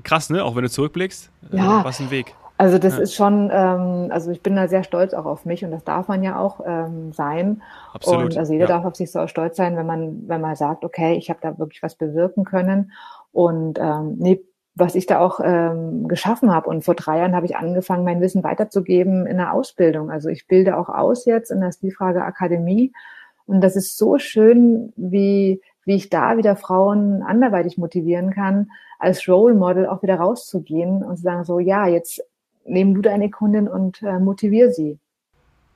krass, 0.04 0.30
ne? 0.30 0.43
Auch 0.43 0.56
wenn 0.56 0.63
du 0.63 0.69
zurückblickst, 0.69 1.30
äh, 1.52 1.58
ja. 1.58 1.84
was 1.84 1.99
ein 1.99 2.10
Weg. 2.10 2.34
Also 2.57 2.77
das 2.77 2.97
ja. 2.97 3.01
ist 3.01 3.15
schon, 3.15 3.49
ähm, 3.51 4.09
also 4.11 4.31
ich 4.31 4.41
bin 4.41 4.55
da 4.55 4.67
sehr 4.67 4.83
stolz 4.83 5.13
auch 5.13 5.25
auf 5.25 5.45
mich 5.45 5.65
und 5.65 5.71
das 5.71 5.83
darf 5.83 6.07
man 6.07 6.23
ja 6.23 6.37
auch 6.39 6.61
ähm, 6.65 7.11
sein. 7.11 7.61
Absolut. 7.93 8.25
Und 8.25 8.37
also 8.37 8.53
jeder 8.53 8.65
ja. 8.65 8.75
darf 8.75 8.85
auf 8.85 8.95
sich 8.95 9.11
so 9.11 9.25
stolz 9.27 9.57
sein, 9.57 9.75
wenn 9.75 9.85
man, 9.85 10.27
wenn 10.27 10.41
man 10.41 10.55
sagt, 10.55 10.85
okay, 10.85 11.15
ich 11.15 11.29
habe 11.29 11.39
da 11.41 11.57
wirklich 11.57 11.81
was 11.81 11.95
bewirken 11.95 12.45
können. 12.45 12.91
Und 13.31 13.79
ähm, 13.79 14.15
nee, 14.19 14.43
was 14.75 14.95
ich 14.95 15.07
da 15.07 15.19
auch 15.19 15.39
ähm, 15.43 16.07
geschaffen 16.07 16.53
habe. 16.53 16.69
Und 16.69 16.83
vor 16.83 16.95
drei 16.95 17.19
Jahren 17.19 17.35
habe 17.35 17.45
ich 17.45 17.55
angefangen, 17.55 18.05
mein 18.05 18.21
Wissen 18.21 18.43
weiterzugeben 18.43 19.25
in 19.25 19.37
der 19.37 19.53
Ausbildung. 19.53 20.11
Also 20.11 20.29
ich 20.29 20.47
bilde 20.47 20.77
auch 20.77 20.89
aus 20.89 21.25
jetzt 21.25 21.51
in 21.51 21.59
der 21.59 21.71
Stilfrage 21.71 22.23
Akademie. 22.23 22.93
Und 23.45 23.61
das 23.61 23.75
ist 23.75 23.97
so 23.97 24.19
schön, 24.19 24.93
wie 24.95 25.61
wie 25.85 25.95
ich 25.95 26.09
da 26.09 26.37
wieder 26.37 26.55
Frauen 26.55 27.23
anderweitig 27.23 27.77
motivieren 27.77 28.31
kann, 28.31 28.71
als 28.99 29.27
Role 29.27 29.53
Model 29.53 29.85
auch 29.87 30.01
wieder 30.01 30.15
rauszugehen 30.15 31.03
und 31.03 31.17
zu 31.17 31.23
sagen, 31.23 31.43
so, 31.43 31.59
ja, 31.59 31.87
jetzt 31.87 32.23
nehmen 32.65 32.93
du 32.93 33.02
deine 33.02 33.30
Kundin 33.30 33.67
und 33.67 34.02
äh, 34.02 34.19
motivier 34.19 34.71
sie. 34.71 34.99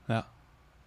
Ja, 0.07 0.25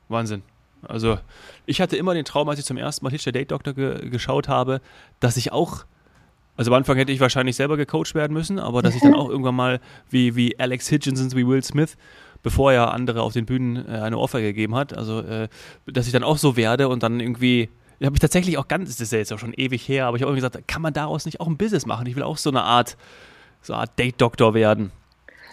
Wahnsinn. 0.09 0.43
Also 0.83 1.19
ich 1.67 1.81
hatte 1.81 1.97
immer 1.97 2.15
den 2.15 2.25
Traum, 2.25 2.49
als 2.49 2.59
ich 2.59 2.65
zum 2.65 2.77
ersten 2.77 3.05
Mal 3.05 3.11
Hitch 3.11 3.25
der 3.25 3.33
Date 3.33 3.51
Doctor 3.51 3.75
ge 3.75 4.09
geschaut 4.09 4.49
habe, 4.49 4.81
dass 5.21 5.37
ich 5.37 5.53
auch, 5.53 5.85
also 6.57 6.71
am 6.71 6.79
Anfang 6.79 6.97
hätte 6.97 7.13
ich 7.13 7.21
wahrscheinlich 7.21 7.57
selber 7.57 7.77
gecoacht 7.77 8.15
werden 8.15 8.33
müssen, 8.33 8.59
aber 8.59 8.83
dass 8.83 8.95
ich 8.95 9.03
dann 9.03 9.15
auch 9.17 9.29
irgendwann 9.29 9.55
mal 9.55 9.81
wie, 10.09 10.37
wie 10.37 10.59
Alex 10.59 10.89
Hitchens, 10.89 11.37
wie 11.37 11.47
Will 11.47 11.63
Smith, 11.63 11.97
bevor 12.43 12.73
er 12.73 12.93
andere 12.93 13.23
auf 13.23 13.35
den 13.35 13.45
Bühnen 13.45 13.77
äh, 13.87 13.99
eine 13.99 14.19
Offer 14.19 14.41
gegeben 14.41 14.75
hat, 14.75 14.97
also 14.97 15.21
äh, 15.21 15.49
dass 15.87 16.07
ich 16.07 16.13
dann 16.13 16.25
auch 16.25 16.39
so 16.39 16.57
werde 16.57 16.89
und 16.89 17.03
dann 17.03 17.21
irgendwie 17.21 17.69
habe 18.03 18.17
ich 18.17 18.21
tatsächlich 18.21 18.57
auch 18.57 18.67
ganz, 18.67 18.89
das 18.89 19.01
ist 19.01 19.13
ja 19.13 19.19
jetzt 19.19 19.33
auch 19.33 19.39
schon 19.39 19.53
ewig 19.53 19.87
her, 19.87 20.07
aber 20.07 20.17
ich 20.17 20.23
habe 20.23 20.35
gesagt, 20.35 20.67
kann 20.67 20.81
man 20.81 20.95
daraus 20.95 21.27
nicht 21.27 21.41
auch 21.41 21.47
ein 21.47 21.59
Business 21.59 21.85
machen? 21.85 22.07
Ich 22.07 22.17
will 22.17 22.23
auch 22.23 22.39
so 22.39 22.49
eine 22.49 22.63
Art, 22.63 22.97
so 23.61 23.75
eine 23.75 23.83
Art 23.83 23.99
Date-Doktor 23.99 24.55
werden. 24.55 24.91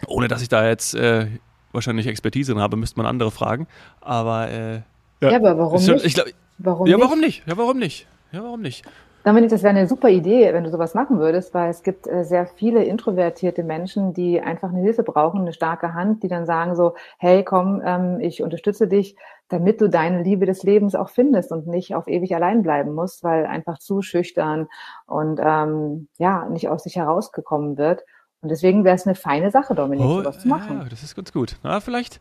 Ohne 0.07 0.27
dass 0.27 0.41
ich 0.41 0.49
da 0.49 0.67
jetzt 0.67 0.93
äh, 0.95 1.27
wahrscheinlich 1.71 2.07
Expertise 2.07 2.53
drin 2.53 2.61
habe, 2.61 2.77
müsste 2.77 2.97
man 2.97 3.05
andere 3.05 3.31
fragen. 3.31 3.67
Aber 4.01 4.49
äh, 4.49 4.73
ja. 5.21 5.31
ja, 5.31 5.35
aber 5.37 5.57
warum 5.57 5.79
schon, 5.79 5.95
nicht? 5.95 6.05
Ich 6.05 6.13
glaub, 6.13 6.27
warum 6.57 6.87
ja, 6.87 6.99
warum 6.99 7.19
nicht? 7.19 7.43
Ja, 7.47 7.57
warum 7.57 7.79
nicht? 7.79 8.07
Ja, 8.31 8.43
warum 8.43 8.61
nicht? 8.61 8.85
Dominik, 9.27 9.49
das 9.49 9.61
wäre 9.61 9.75
eine 9.75 9.87
super 9.87 10.07
Idee, 10.07 10.53
wenn 10.53 10.63
du 10.63 10.69
sowas 10.69 10.93
machen 10.93 11.19
würdest, 11.19 11.53
weil 11.53 11.69
es 11.69 11.83
gibt 11.83 12.07
äh, 12.07 12.23
sehr 12.23 12.45
viele 12.45 12.85
introvertierte 12.85 13.61
Menschen, 13.61 14.13
die 14.13 14.39
einfach 14.39 14.69
eine 14.69 14.79
Hilfe 14.79 15.03
brauchen, 15.03 15.41
eine 15.41 15.51
starke 15.51 15.93
Hand, 15.93 16.23
die 16.23 16.29
dann 16.29 16.45
sagen 16.45 16.77
so, 16.77 16.93
hey, 17.17 17.43
komm, 17.43 17.81
ähm, 17.83 18.21
ich 18.21 18.41
unterstütze 18.41 18.87
dich, 18.87 19.17
damit 19.49 19.81
du 19.81 19.89
deine 19.89 20.23
Liebe 20.23 20.45
des 20.45 20.63
Lebens 20.63 20.95
auch 20.95 21.09
findest 21.09 21.51
und 21.51 21.67
nicht 21.67 21.93
auf 21.93 22.07
ewig 22.07 22.33
allein 22.35 22.63
bleiben 22.63 22.95
musst, 22.95 23.21
weil 23.21 23.45
einfach 23.45 23.79
zu 23.79 24.01
schüchtern 24.01 24.69
und 25.07 25.41
ähm, 25.43 26.07
ja, 26.17 26.47
nicht 26.47 26.69
aus 26.69 26.83
sich 26.83 26.95
herausgekommen 26.95 27.77
wird. 27.77 28.03
Und 28.41 28.49
deswegen 28.49 28.83
wäre 28.83 28.95
es 28.95 29.05
eine 29.05 29.15
feine 29.15 29.49
Sache, 29.51 29.73
Dominik, 29.73 30.05
oh, 30.05 30.19
sowas 30.19 30.39
zu 30.39 30.47
machen. 30.47 30.79
Ja, 30.79 30.89
das 30.89 31.03
ist 31.03 31.15
ganz 31.15 31.31
gut. 31.33 31.57
Na, 31.63 31.79
vielleicht 31.79 32.19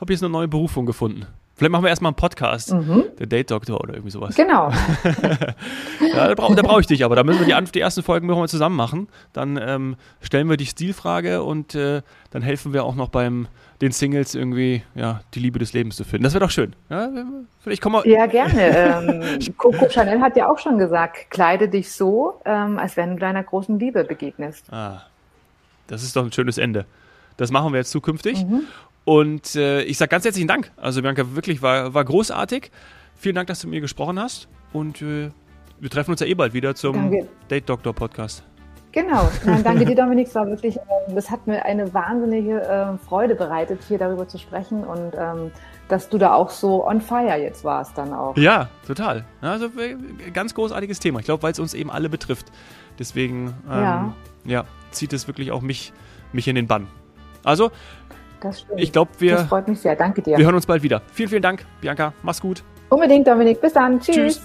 habe 0.00 0.12
ich 0.12 0.16
jetzt 0.18 0.24
eine 0.24 0.32
neue 0.32 0.48
Berufung 0.48 0.86
gefunden. 0.86 1.26
Vielleicht 1.54 1.70
machen 1.70 1.84
wir 1.84 1.90
erstmal 1.90 2.10
einen 2.10 2.16
Podcast, 2.16 2.72
mhm. 2.72 3.04
der 3.18 3.26
Date 3.26 3.50
Doctor 3.50 3.80
oder 3.80 3.94
irgendwie 3.94 4.10
sowas. 4.10 4.34
Genau. 4.34 4.70
ja, 6.14 6.28
da 6.28 6.34
brauche 6.34 6.54
brauch 6.54 6.80
ich 6.80 6.86
dich 6.86 7.04
aber. 7.04 7.14
Da 7.14 7.22
müssen 7.22 7.46
wir 7.46 7.60
die, 7.60 7.72
die 7.72 7.80
ersten 7.80 8.02
Folgen 8.02 8.26
wir 8.26 8.48
zusammen 8.48 8.74
machen. 8.74 9.06
Dann 9.32 9.60
ähm, 9.62 9.96
stellen 10.20 10.48
wir 10.48 10.56
die 10.56 10.66
Stilfrage 10.66 11.42
und 11.44 11.74
äh, 11.74 12.02
dann 12.30 12.42
helfen 12.42 12.72
wir 12.72 12.84
auch 12.84 12.96
noch 12.96 13.10
beim 13.10 13.46
den 13.82 13.92
Singles 13.92 14.34
irgendwie 14.34 14.82
ja, 14.94 15.20
die 15.34 15.40
Liebe 15.40 15.58
des 15.58 15.72
Lebens 15.72 15.96
zu 15.96 16.04
finden. 16.04 16.24
Das 16.24 16.32
wäre 16.32 16.44
doch 16.44 16.50
schön. 16.50 16.74
Ja, 16.88 17.08
vielleicht 17.60 17.82
kommen 17.82 18.02
wir 18.02 18.10
ja 18.10 18.26
gerne. 18.26 19.22
ähm, 19.38 19.54
Coco 19.56 19.88
Chanel 19.88 20.20
hat 20.20 20.36
ja 20.36 20.50
auch 20.50 20.58
schon 20.58 20.78
gesagt, 20.78 21.30
kleide 21.30 21.68
dich 21.68 21.92
so, 21.92 22.40
ähm, 22.44 22.78
als 22.78 22.96
wenn 22.96 23.10
du 23.10 23.16
deiner 23.16 23.42
großen 23.42 23.78
Liebe 23.78 24.04
begegnest. 24.04 24.72
Ah, 24.72 25.02
das 25.86 26.02
ist 26.02 26.16
doch 26.16 26.24
ein 26.24 26.32
schönes 26.32 26.58
Ende. 26.58 26.86
Das 27.36 27.50
machen 27.50 27.72
wir 27.72 27.78
jetzt 27.78 27.90
zukünftig. 27.90 28.44
Mhm. 28.44 28.62
Und 29.04 29.56
äh, 29.56 29.82
ich 29.82 29.98
sage 29.98 30.10
ganz 30.10 30.24
herzlichen 30.24 30.48
Dank. 30.48 30.70
Also 30.76 31.02
Bianca, 31.02 31.34
wirklich 31.34 31.62
war, 31.62 31.94
war 31.94 32.04
großartig. 32.04 32.70
Vielen 33.16 33.34
Dank, 33.34 33.48
dass 33.48 33.60
du 33.60 33.66
mit 33.66 33.74
mir 33.74 33.80
gesprochen 33.80 34.18
hast. 34.18 34.48
Und 34.72 35.02
äh, 35.02 35.30
wir 35.80 35.90
treffen 35.90 36.12
uns 36.12 36.20
ja 36.20 36.26
eh 36.26 36.34
bald 36.34 36.54
wieder 36.54 36.74
zum 36.74 36.94
danke. 36.94 37.28
Date 37.50 37.68
Doctor 37.68 37.92
Podcast. 37.92 38.44
Genau. 38.92 39.28
Nein, 39.44 39.64
danke 39.64 39.86
dir, 39.86 39.96
Dominik. 39.96 40.28
Es 40.28 40.34
war 40.34 40.46
wirklich, 40.46 40.76
ähm, 40.76 41.14
das 41.14 41.30
hat 41.30 41.46
mir 41.46 41.64
eine 41.64 41.92
wahnsinnige 41.92 42.62
äh, 42.62 42.98
Freude 42.98 43.34
bereitet, 43.34 43.80
hier 43.88 43.98
darüber 43.98 44.28
zu 44.28 44.38
sprechen 44.38 44.84
und 44.84 45.14
ähm, 45.16 45.50
dass 45.88 46.08
du 46.08 46.18
da 46.18 46.34
auch 46.34 46.50
so 46.50 46.86
on 46.86 47.00
fire 47.00 47.36
jetzt 47.36 47.64
warst 47.64 47.98
dann 47.98 48.12
auch. 48.12 48.36
Ja, 48.36 48.68
total. 48.86 49.24
Also 49.40 49.66
äh, 49.78 49.96
ganz 50.32 50.54
großartiges 50.54 51.00
Thema. 51.00 51.20
Ich 51.20 51.24
glaube, 51.24 51.42
weil 51.42 51.52
es 51.52 51.58
uns 51.58 51.74
eben 51.74 51.90
alle 51.90 52.08
betrifft. 52.08 52.46
Deswegen 52.98 53.54
ähm, 53.68 53.82
ja. 53.82 54.14
ja. 54.44 54.64
Zieht 54.92 55.12
es 55.12 55.26
wirklich 55.26 55.50
auch 55.50 55.62
mich, 55.62 55.92
mich 56.32 56.48
in 56.48 56.54
den 56.54 56.66
Bann. 56.66 56.86
Also, 57.44 57.70
ich 58.76 58.92
glaube, 58.92 59.10
wir. 59.18 59.36
Das 59.36 59.48
freut 59.48 59.68
mich 59.68 59.80
sehr. 59.80 59.96
Danke 59.96 60.22
dir. 60.22 60.36
Wir 60.36 60.44
hören 60.44 60.54
uns 60.54 60.66
bald 60.66 60.82
wieder. 60.82 61.02
Vielen, 61.12 61.28
vielen 61.28 61.42
Dank, 61.42 61.64
Bianca. 61.80 62.12
Mach's 62.22 62.40
gut. 62.40 62.62
Unbedingt, 62.88 63.26
Dominik. 63.26 63.60
Bis 63.60 63.72
dann. 63.72 64.00
Tschüss. 64.00 64.14
Tschüss. 64.14 64.42